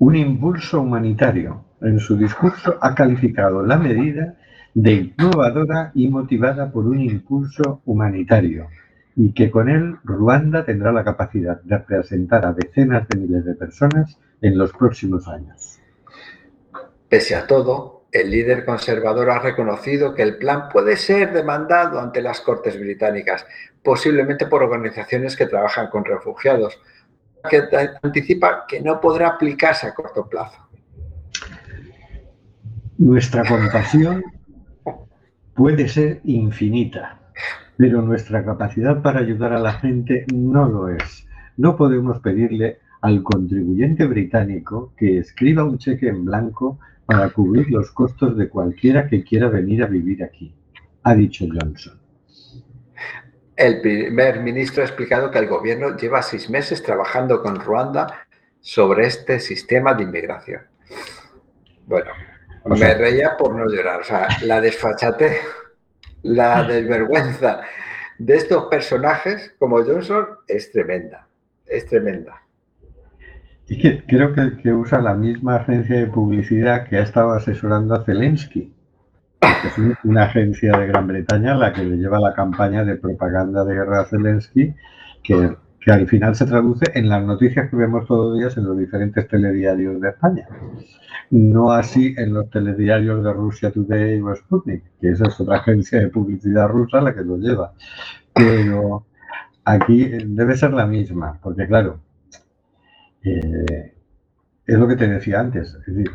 [0.00, 1.62] Un impulso humanitario.
[1.82, 4.34] En su discurso ha calificado la medida
[4.72, 8.68] de innovadora y motivada por un impulso humanitario
[9.14, 13.54] y que con él Ruanda tendrá la capacidad de representar a decenas de miles de
[13.54, 15.78] personas en los próximos años.
[17.10, 22.22] Pese a todo, el líder conservador ha reconocido que el plan puede ser demandado ante
[22.22, 23.46] las Cortes británicas,
[23.82, 26.80] posiblemente por organizaciones que trabajan con refugiados,
[27.48, 27.62] que
[28.02, 30.58] anticipa que no podrá aplicarse a corto plazo.
[32.98, 34.22] Nuestra compasión
[35.54, 37.20] puede ser infinita,
[37.76, 41.26] pero nuestra capacidad para ayudar a la gente no lo es.
[41.56, 47.90] No podemos pedirle al contribuyente británico que escriba un cheque en blanco para cubrir los
[47.90, 50.54] costos de cualquiera que quiera venir a vivir aquí,
[51.02, 51.99] ha dicho Johnson.
[53.60, 58.26] El primer ministro ha explicado que el gobierno lleva seis meses trabajando con Ruanda
[58.58, 60.62] sobre este sistema de inmigración.
[61.84, 62.10] Bueno,
[62.64, 64.00] me reía por no llorar.
[64.00, 65.40] O sea, la desfachate,
[66.22, 67.60] la desvergüenza
[68.18, 71.28] de estos personajes como Johnson es tremenda.
[71.66, 72.40] Es tremenda.
[73.68, 78.04] Y que creo que, usa la misma agencia de publicidad que ha estado asesorando a
[78.06, 78.72] Zelensky.
[79.40, 83.74] Es una agencia de Gran Bretaña la que le lleva la campaña de propaganda de
[83.74, 84.74] guerra a Zelensky,
[85.22, 88.64] que, que al final se traduce en las noticias que vemos todos los días en
[88.64, 90.46] los diferentes telediarios de España.
[91.30, 96.00] No así en los telediarios de Rusia Today o Sputnik, que esa es otra agencia
[96.00, 97.72] de publicidad rusa la que lo lleva.
[98.34, 99.06] Pero
[99.64, 102.00] aquí debe ser la misma, porque claro,
[103.22, 103.94] eh,
[104.66, 105.74] es lo que te decía antes.
[105.74, 106.10] Es decir,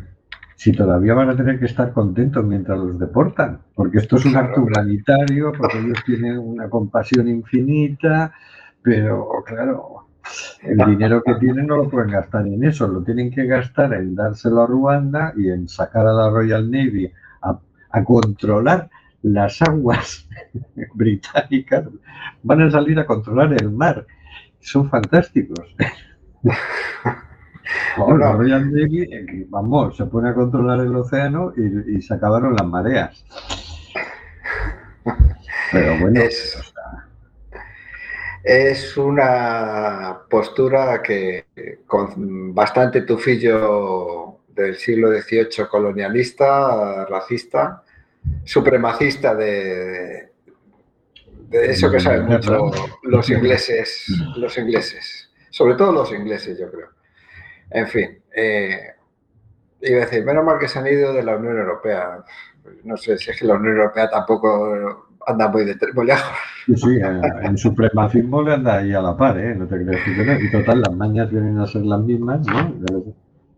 [0.55, 4.37] si todavía van a tener que estar contentos mientras los deportan, porque esto es un
[4.37, 8.33] acto humanitario, porque ellos tienen una compasión infinita,
[8.81, 10.07] pero claro,
[10.63, 14.15] el dinero que tienen no lo pueden gastar en eso, lo tienen que gastar en
[14.15, 17.59] dárselo a Ruanda y en sacar a la Royal Navy a,
[17.91, 18.89] a controlar
[19.21, 20.27] las aguas
[20.93, 21.85] británicas,
[22.43, 24.05] van a salir a controlar el mar.
[24.59, 25.75] Son fantásticos.
[29.49, 33.25] vamos, se pone a controlar el océano y, se acabaron las mareas.
[35.71, 36.21] Pero bueno.
[38.43, 41.45] Es, una postura que
[41.87, 47.83] con bastante tufillo del siglo XVIII colonialista, racista,
[48.43, 50.29] supremacista de,
[51.49, 52.71] de eso que saben mucho
[53.03, 54.05] los ingleses,
[54.37, 56.89] los ingleses sobre todo los ingleses, yo creo.
[57.69, 58.93] En fin, eh,
[59.81, 62.23] iba a decir, menos mal que se han ido de la Unión Europea.
[62.83, 66.31] No sé si es que la Unión Europea tampoco anda muy, de, muy lejos.
[66.65, 66.99] Sí,
[67.41, 69.55] en supremacismo le anda ahí a la par, ¿eh?
[69.55, 73.03] No te crees que Y total, las mañas vienen a ser las mismas, ¿no?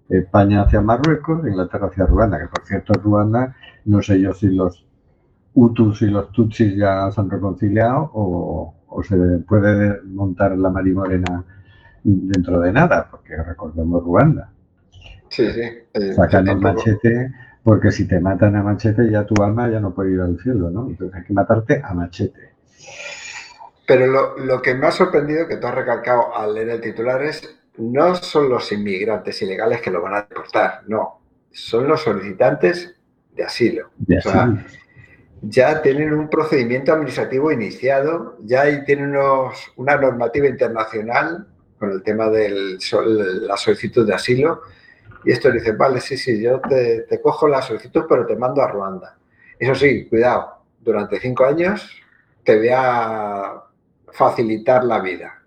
[0.09, 3.55] España hacia Marruecos, Inglaterra hacia Ruanda, que por cierto Ruanda,
[3.85, 4.85] no sé yo si los
[5.53, 11.43] Hutus y los Tutsis ya se han reconciliado o, o se puede montar la marimorena
[12.07, 14.49] dentro de nada, porque recordemos Ruanda.
[15.29, 15.61] Sí, sí.
[15.93, 17.33] Eh, Sacan el machete,
[17.63, 20.69] porque si te matan a machete ya tu alma ya no puede ir al cielo,
[20.69, 20.87] ¿no?
[20.87, 22.53] Entonces hay que matarte a machete.
[23.85, 27.21] Pero lo, lo que me ha sorprendido, que tú has recalcado al leer el titular,
[27.23, 31.19] es no son los inmigrantes ilegales que lo van a deportar, no,
[31.51, 32.95] son los solicitantes
[33.35, 33.89] de asilo.
[33.99, 34.65] o sea,
[35.41, 41.47] ya tienen un procedimiento administrativo iniciado, ya tienen unos, una normativa internacional
[41.77, 42.77] con el tema de
[43.41, 44.61] la solicitud de asilo.
[45.23, 48.67] Y esto dice, vale, sí, sí, yo te, cojo la solicitud, pero te mando a
[48.67, 49.17] Ruanda.
[49.59, 51.89] Eso sí, cuidado, durante cinco años
[52.43, 53.61] te voy a
[54.11, 55.43] facilitar la vida.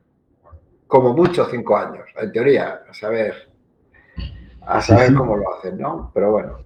[0.87, 3.49] Como mucho cinco años, en teoría, a saber,
[4.67, 6.11] a saber cómo lo hacen, ¿no?
[6.13, 6.59] Pero bueno.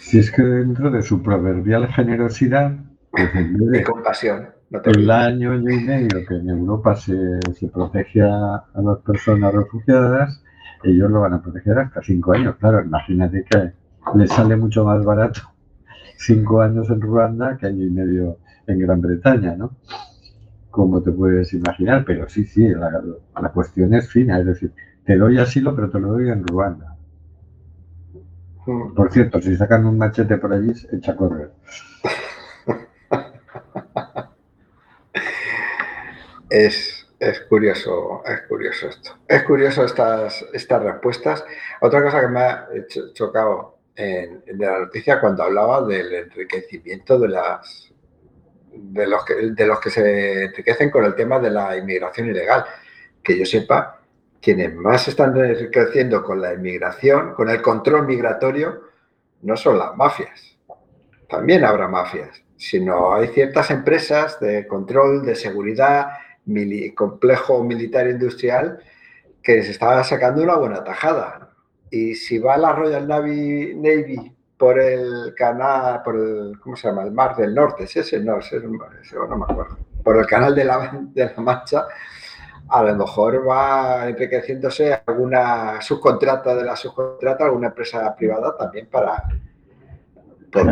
[0.00, 2.72] Si es que dentro de su proverbial generosidad,
[3.10, 3.30] pues
[3.72, 8.98] y compasión el año, año y medio que en Europa se, se protege a, las
[8.98, 10.42] personas refugiadas,
[10.84, 12.56] ellos lo van a proteger hasta cinco años.
[12.56, 13.72] Claro, imagínate que
[14.14, 15.40] les sale mucho más barato
[16.16, 19.76] cinco años en Ruanda que año y medio en Gran Bretaña, ¿no?
[20.70, 23.02] Como te puedes imaginar, pero sí, sí, la,
[23.42, 24.72] la cuestión es fina, es decir,
[25.04, 26.96] te doy asilo, pero te lo doy en Ruanda.
[28.66, 28.94] Mm.
[28.94, 31.50] Por cierto, si sacan un machete por allí, echa a correr.
[36.50, 39.12] Es, es curioso, es curioso esto.
[39.28, 41.44] Es curioso estas, estas respuestas.
[41.80, 47.28] Otra cosa que me ha cho- chocado en, la noticia cuando hablaba del enriquecimiento de
[47.28, 47.86] las
[48.72, 52.64] de los que de los que se enriquecen con el tema de la inmigración ilegal.
[53.22, 54.00] Que yo sepa,
[54.40, 58.82] quienes más están enriqueciendo con la inmigración, con el control migratorio,
[59.42, 60.56] no son las mafias.
[61.28, 66.08] También habrá mafias, sino hay ciertas empresas de control, de seguridad,
[66.50, 68.78] mili- complejo militar industrial
[69.42, 71.50] que se está sacando una buena tajada.
[71.90, 77.02] Y si va la Royal Navy, Navy por el canal, por el, ¿cómo se llama?
[77.04, 78.20] El Mar del Norte, ¿es ese?
[78.20, 78.62] No, ese, es-
[79.02, 79.78] ese no me acuerdo.
[80.04, 81.86] Por el canal de la, de la Mancha,
[82.68, 89.24] a lo mejor va enriqueciéndose alguna subcontrata de la subcontrata, alguna empresa privada también para...
[90.50, 90.70] Claro,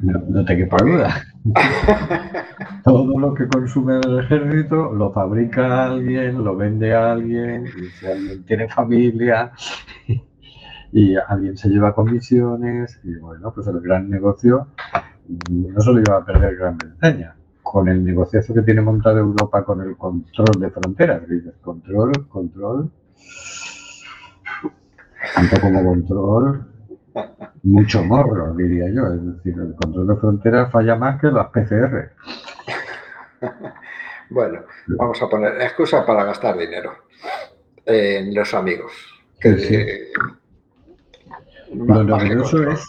[0.00, 1.22] no, no te quepa duda.
[2.84, 8.06] Todo lo que consume el ejército lo fabrica alguien, lo vende a alguien, y si
[8.06, 9.52] alguien tiene familia
[10.92, 14.68] y alguien se lleva comisiones y bueno, pues el gran negocio
[15.50, 19.82] no solo lleva a perder Gran Bretaña, con el negociazo que tiene montado Europa con
[19.82, 21.22] el control de fronteras,
[21.60, 22.90] control, control,
[25.34, 26.66] tanto como control,
[27.62, 29.06] mucho morro, diría yo.
[29.14, 32.12] Es decir, el control de fronteras falla más que las PCR.
[34.30, 34.60] Bueno,
[34.98, 36.92] vamos a poner excusa para gastar dinero
[37.86, 38.92] en los amigos.
[39.40, 39.74] Que, Sí, sí.
[39.74, 40.08] eh,
[41.72, 42.84] Lo novedoso es,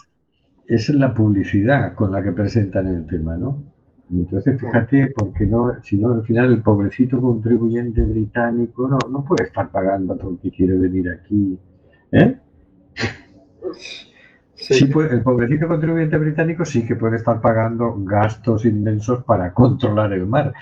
[0.66, 3.62] es la publicidad con la que presentan el tema, ¿no?
[4.10, 9.44] Entonces, fíjate, porque no, si no, al final el pobrecito contribuyente británico no, no puede
[9.44, 11.58] estar pagando porque quiere venir aquí.
[12.12, 12.38] ¿Eh?
[14.60, 19.52] Sí, Sí puede- el pobrecito contribuyente británico sí que puede estar pagando gastos inmensos para
[19.54, 20.52] controlar el mar,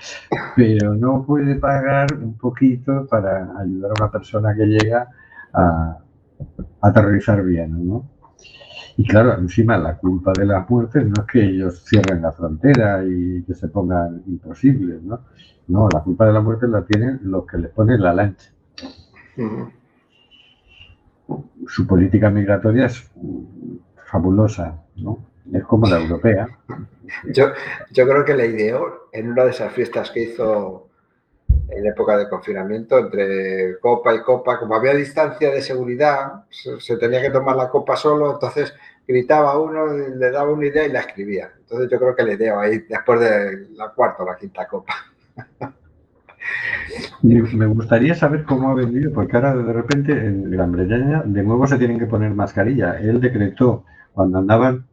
[0.55, 5.07] pero no puede pagar un poquito para ayudar a una persona que llega
[5.53, 5.97] a,
[6.81, 8.09] a aterrizar bien, ¿no?
[8.97, 13.03] Y claro, encima la culpa de las muertes no es que ellos cierren la frontera
[13.05, 15.21] y que se pongan imposibles, ¿no?
[15.69, 18.51] No, la culpa de la muerte la tienen los que les ponen la lancha.
[21.67, 23.09] Su política migratoria es
[24.09, 25.19] fabulosa, ¿no?
[25.53, 26.47] Es como la europea.
[27.25, 27.47] Yo,
[27.91, 30.89] yo creo que la ideó en una de esas fiestas que hizo
[31.69, 34.59] en época de confinamiento entre copa y copa.
[34.59, 38.73] Como había distancia de seguridad, se, tenía que tomar la copa solo, entonces
[39.07, 41.51] gritaba uno, le daba una idea y la escribía.
[41.59, 44.93] Entonces yo creo que la ideó ahí después de la cuarta o la quinta copa.
[47.21, 51.67] Me gustaría saber cómo ha vendido, porque ahora de repente en Gran Bretaña de nuevo
[51.67, 52.99] se tienen que poner mascarilla.
[52.99, 53.83] Él decretó
[54.13, 54.85] cuando andaban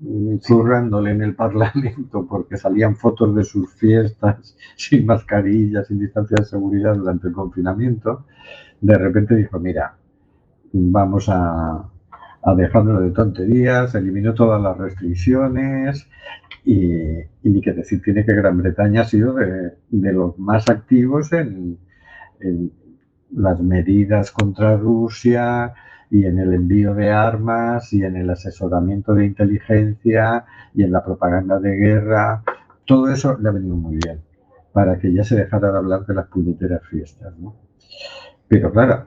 [0.00, 6.36] mm, zurrándole en el Parlamento porque salían fotos de sus fiestas sin mascarilla, sin distancia
[6.38, 8.24] de seguridad durante el confinamiento,
[8.80, 9.96] de repente dijo, mira,
[10.72, 11.88] vamos a,
[12.42, 16.08] a de tonterías, eliminó todas las restricciones
[16.66, 21.32] y, ni que decir tiene que Gran Bretaña ha sido de, de los más activos
[21.32, 21.78] en,
[22.40, 22.72] en
[23.30, 25.74] las medidas contra Rusia
[26.10, 30.44] y en el envío de armas y en el asesoramiento de inteligencia
[30.74, 32.42] y en la propaganda de guerra.
[32.84, 34.20] Todo eso le ha venido muy bien
[34.72, 37.32] para que ya se dejara de hablar de las puñeteras fiestas.
[37.38, 37.54] ¿no?
[38.48, 39.06] Pero claro,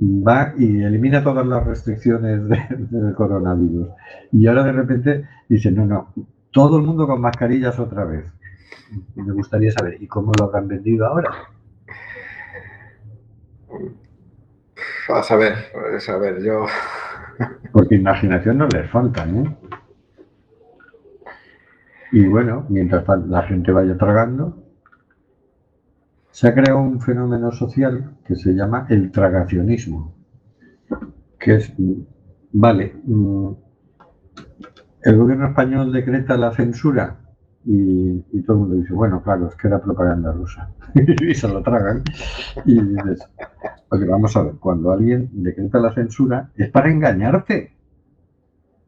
[0.00, 3.88] va y elimina todas las restricciones de- del coronavirus.
[4.32, 6.12] Y ahora de repente dice, no, no,
[6.50, 8.24] todo el mundo con mascarillas otra vez.
[9.16, 11.30] Me gustaría saber, ¿y cómo lo habrán vendido ahora?
[15.14, 15.54] A saber,
[15.96, 16.66] a saber, yo...
[17.72, 19.56] Porque imaginación no les falta, ¿eh?
[22.12, 24.56] Y bueno, mientras la gente vaya tragando,
[26.38, 30.14] se ha creado un fenómeno social que se llama el tragacionismo,
[31.36, 31.72] que es,
[32.52, 33.48] vale, mm,
[35.02, 37.16] el gobierno español decreta la censura
[37.64, 40.70] y, todo el mundo dice, bueno, claro, es que era propaganda rusa.
[40.94, 42.04] y se lo tragan.
[42.64, 43.28] Y dices,
[43.88, 47.74] oye, vamos a ver, cuando alguien decreta la censura es para engañarte.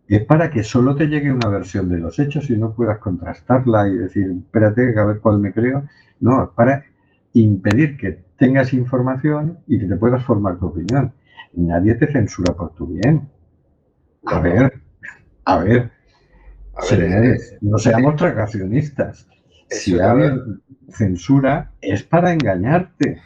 [0.07, 3.89] Es para que solo te llegue una versión de los hechos y no puedas contrastarla
[3.89, 5.83] y decir, espérate, a ver cuál me creo.
[6.21, 6.85] No, es para
[7.33, 11.13] impedir que tengas información y que te puedas formar tu opinión.
[11.55, 13.29] Nadie te censura por tu bien.
[14.27, 14.43] A No.
[14.43, 14.81] ver,
[15.45, 15.91] a ver,
[16.75, 19.27] A ver, no seamos tragacionistas.
[19.69, 23.21] Si alguien censura es para engañarte.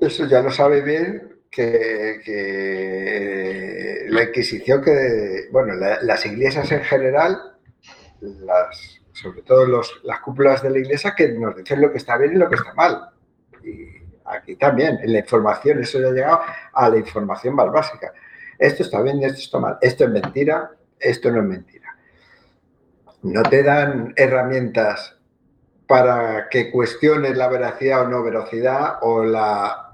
[0.00, 6.82] Eso ya lo sabe bien que, que la Inquisición que, bueno, la- las iglesias en
[6.82, 7.38] general,
[8.20, 12.18] las, sobre todo los, las cúpulas de la iglesia, que nos dicen lo que está
[12.18, 13.10] bien y lo que está mal.
[13.64, 13.86] Y
[14.26, 16.40] aquí también, en la información, eso ya ha llegado
[16.72, 18.12] a la información más básica.
[18.58, 19.78] Esto está bien y esto está mal.
[19.80, 21.96] Esto es mentira, esto no es mentira.
[23.22, 25.16] No te dan herramientas
[25.86, 29.92] para que cuestiones la veracidad o no veracidad o la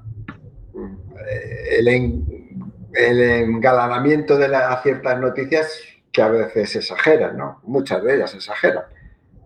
[1.28, 7.60] eh, el, en- el engalanamiento de las ciertas noticias que a veces exageran, ¿no?
[7.64, 8.84] Muchas de ellas exageran,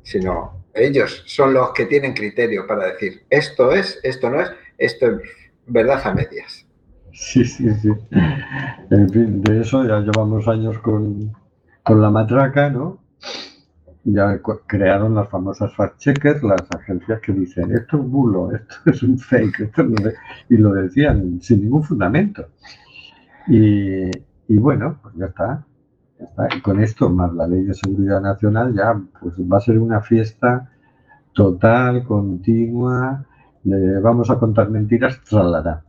[0.04, 5.06] sino ellos son los que tienen criterio para decir esto es, esto no es, esto
[5.06, 5.22] es
[5.66, 6.66] verdad a medias.
[7.12, 7.90] Sí, sí, sí.
[8.90, 11.32] En fin, de eso ya llevamos años con,
[11.82, 13.02] con la matraca, ¿no?
[14.02, 19.18] Ya crearon las famosas fact-checkers, las agencias que dicen esto es bulo, esto es un
[19.18, 20.16] fake, esto no es-",
[20.50, 22.48] y lo decían sin ningún fundamento.
[23.46, 24.10] Y,
[24.48, 25.64] y bueno, pues ya está,
[26.18, 26.48] ya está.
[26.56, 30.00] Y con esto, más la ley de seguridad nacional, ya pues va a ser una
[30.00, 30.70] fiesta
[31.32, 33.24] total, continua,
[33.62, 35.82] de vamos a contar mentiras, tralará.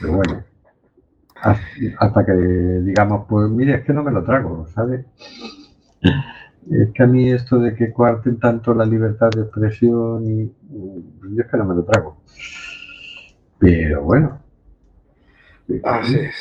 [0.00, 0.42] Pero bueno,
[1.98, 5.06] hasta que digamos, pues mire, es que no me lo trago, ¿sabe?
[6.70, 10.46] Es que a mí esto de que coarten tanto la libertad de expresión y
[11.20, 12.16] pues yo es que no me lo trago.
[13.58, 14.38] Pero bueno,
[15.84, 16.34] Así es.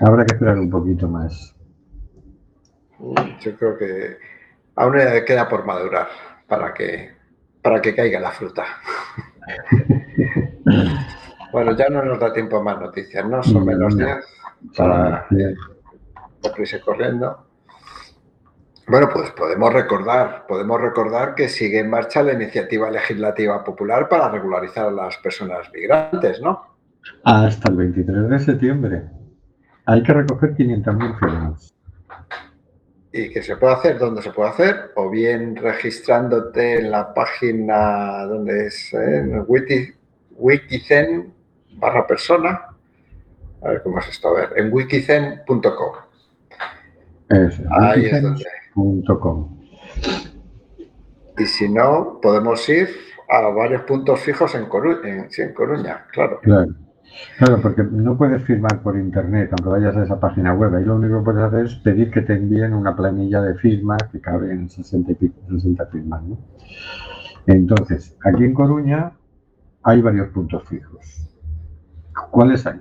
[0.00, 1.54] habrá que esperar un poquito más.
[3.40, 4.18] Yo creo que
[4.76, 4.94] aún
[5.26, 6.08] queda por madurar
[6.46, 7.12] para que,
[7.62, 8.64] para que caiga la fruta.
[11.50, 13.42] Bueno, ya no nos da tiempo a más noticias, ¿no?
[13.42, 14.04] Son menos No.
[14.04, 14.18] 10
[14.76, 15.26] para
[16.58, 17.46] irse corriendo.
[18.86, 24.30] Bueno, pues podemos recordar, podemos recordar que sigue en marcha la iniciativa legislativa popular para
[24.30, 26.62] regularizar a las personas migrantes, ¿no?
[27.24, 29.02] Hasta el 23 de septiembre.
[29.86, 31.74] Hay que recoger 500.000 firmas.
[33.12, 38.24] Y que se puede hacer donde se puede hacer, o bien registrándote en la página
[38.26, 39.92] donde es eh, en wiki,
[40.36, 41.32] wikicen
[41.74, 42.66] barra persona.
[43.62, 45.92] A ver cómo es esto, a ver, en wikicen.com.
[47.70, 48.44] Ahí es donde.
[51.38, 52.88] Y si no, podemos ir
[53.28, 56.40] a varios puntos fijos en, Coru- en, sí, en Coruña, claro.
[56.42, 56.72] Claro.
[57.38, 60.74] Claro, porque no puedes firmar por internet, aunque vayas a esa página web.
[60.74, 64.02] Ahí lo único que puedes hacer es pedir que te envíen una planilla de firmas
[64.10, 66.38] que cabe en 60 y pico, 60 firmas, ¿no?
[67.46, 69.12] Entonces, aquí en Coruña
[69.82, 71.28] hay varios puntos fijos.
[72.30, 72.80] ¿Cuáles hay?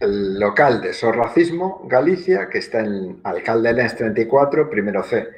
[0.00, 5.28] El local de Sorracismo, Galicia, que está en Alcalde Lens 34, primero C,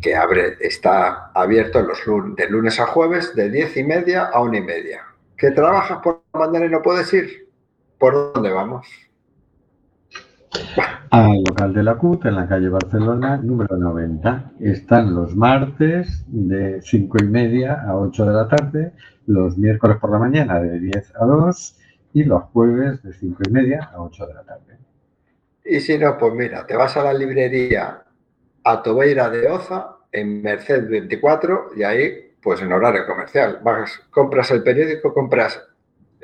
[0.00, 1.98] que abre, está abierto los
[2.36, 5.02] de lunes a jueves de 10 y media a 1 y media.
[5.36, 7.48] ¿Que trabajas por la mañana y no puedes ir?
[7.98, 8.86] ¿Por dónde vamos?
[11.10, 14.52] Al local de la CUT, en la calle Barcelona, número 90.
[14.60, 18.92] Están los martes de 5 y media a 8 de la tarde,
[19.26, 21.78] los miércoles por la mañana de 10 a 2
[22.14, 24.78] y los jueves de 5 y media a 8 de la tarde.
[25.64, 28.02] Y si no, pues mira, te vas a la librería
[28.64, 33.58] a Tobeira de Oza, en Merced 24, y ahí, pues en horario comercial.
[33.64, 35.60] Vas, compras el periódico, compras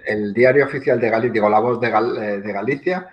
[0.07, 3.09] el diario oficial de Galicia, digo, la voz de, Gal- eh, de Galicia,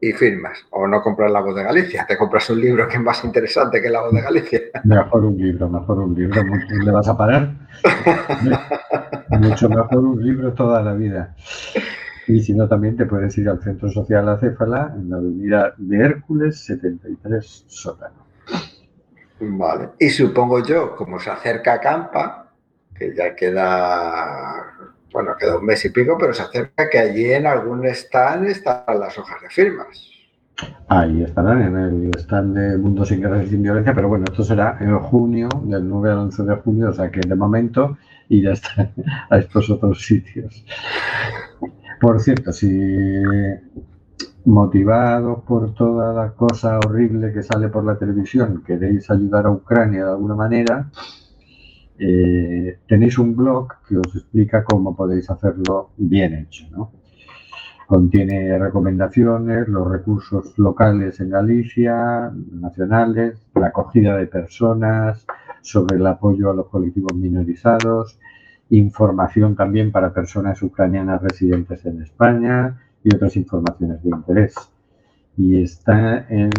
[0.00, 0.58] y firmas.
[0.70, 3.80] O no compras la voz de Galicia, te compras un libro que es más interesante
[3.82, 4.60] que la voz de Galicia.
[4.84, 6.42] Mejor un libro, mejor un libro.
[6.84, 7.50] ¿Le vas a parar?
[9.30, 11.34] Mucho mejor un libro toda la vida.
[12.28, 15.96] Y si no, también te puedes ir al Centro Social Acéfala, en la avenida de
[16.04, 18.25] Hércules 73 Sótano.
[19.40, 19.90] Vale.
[19.98, 22.52] Y supongo yo, como se acerca Campa,
[22.94, 24.72] que ya queda,
[25.12, 28.98] bueno, queda un mes y pico, pero se acerca que allí en algún stand están
[28.98, 30.10] las hojas de firmas.
[30.88, 34.42] Ahí estarán en el stand de Mundo sin Guerra y sin Violencia, pero bueno, esto
[34.42, 38.42] será en junio, del 9 al 11 de junio, o sea que de momento y
[38.42, 38.92] ya están
[39.30, 40.64] a estos otros sitios.
[42.00, 42.68] Por cierto, si
[44.46, 50.04] motivados por toda la cosa horrible que sale por la televisión, queréis ayudar a Ucrania
[50.04, 50.88] de alguna manera,
[51.98, 56.92] eh, tenéis un blog que os explica cómo podéis hacerlo bien hecho, ¿no?
[57.88, 65.26] Contiene recomendaciones, los recursos locales en Galicia, nacionales, la acogida de personas,
[65.60, 68.18] sobre el apoyo a los colectivos minorizados
[68.70, 72.76] información también para personas ucranianas residentes en España
[73.06, 74.54] y otras informaciones de interés.
[75.36, 76.50] Y está en,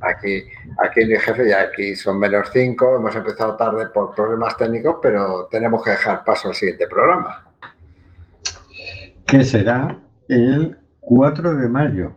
[0.00, 0.42] Aquí,
[0.78, 5.48] aquí mi jefe ya aquí son menos cinco, hemos empezado tarde por problemas técnicos, pero
[5.50, 7.46] tenemos que dejar paso al siguiente programa.
[9.26, 9.98] Que será
[10.28, 12.12] el 4 de mayo.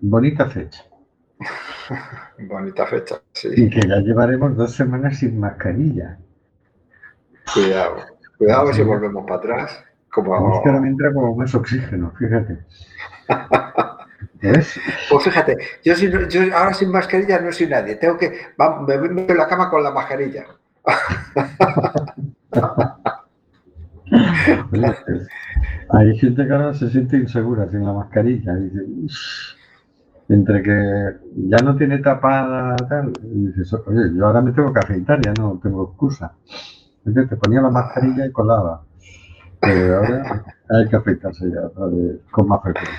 [0.00, 0.84] Bonita fecha.
[2.38, 3.48] Bonita fecha, sí.
[3.56, 6.18] Y que ya llevaremos dos semanas sin mascarilla.
[7.54, 9.84] Cuidado, cuidado si volvemos para atrás.
[10.10, 10.54] Como...
[10.54, 12.58] Es que ahora me entra como más oxígeno, fíjate.
[14.42, 14.78] ¿Ves?
[15.10, 17.96] Pues fíjate, yo, si no- yo ahora sin mascarilla no soy nadie.
[17.96, 18.32] Tengo que.
[18.60, 20.44] va- me meto en la cama con la mascarilla.
[25.90, 28.54] Hay gente que ahora se siente insegura sin la mascarilla.
[28.54, 28.80] Dice,
[30.28, 31.12] entre que
[31.48, 35.32] ya no tiene tapada tal, y dices, oye, yo ahora me tengo que afeitar, ya
[35.38, 36.32] no tengo excusa.
[37.06, 38.82] Entonces te ponía la mascarilla y colaba.
[39.60, 42.96] Pero ahora hay que afeitarse ya otra vez con más frecuencia.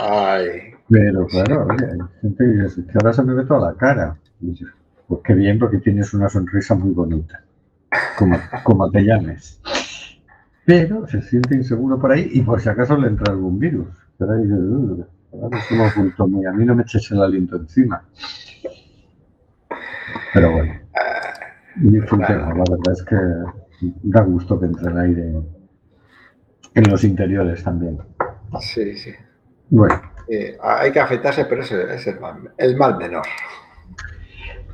[0.00, 3.70] Ay, Pero claro, oye, hay gente que dice, "Es que ahora se me ve toda
[3.70, 4.16] la cara.
[4.40, 4.58] Y
[5.06, 7.42] pues qué bien, porque tienes una sonrisa muy bonita,
[8.18, 9.60] como, como te llames.
[10.64, 13.88] Pero se siente inseguro por ahí y por si acaso le entra algún virus.
[14.18, 15.06] Pero ahí dice, "Uh,
[15.52, 18.02] es a mí no me eches el aliento encima.
[20.32, 20.72] Pero bueno,
[21.80, 23.16] disfrutemos, la verdad es que
[24.02, 25.32] da gusto que entre el aire
[26.74, 27.98] en los interiores también.
[28.60, 29.12] sí, sí.
[29.70, 29.94] Bueno.
[30.28, 33.24] Eh, hay que afeitarse, pero es, el- es el, mal, el mal menor.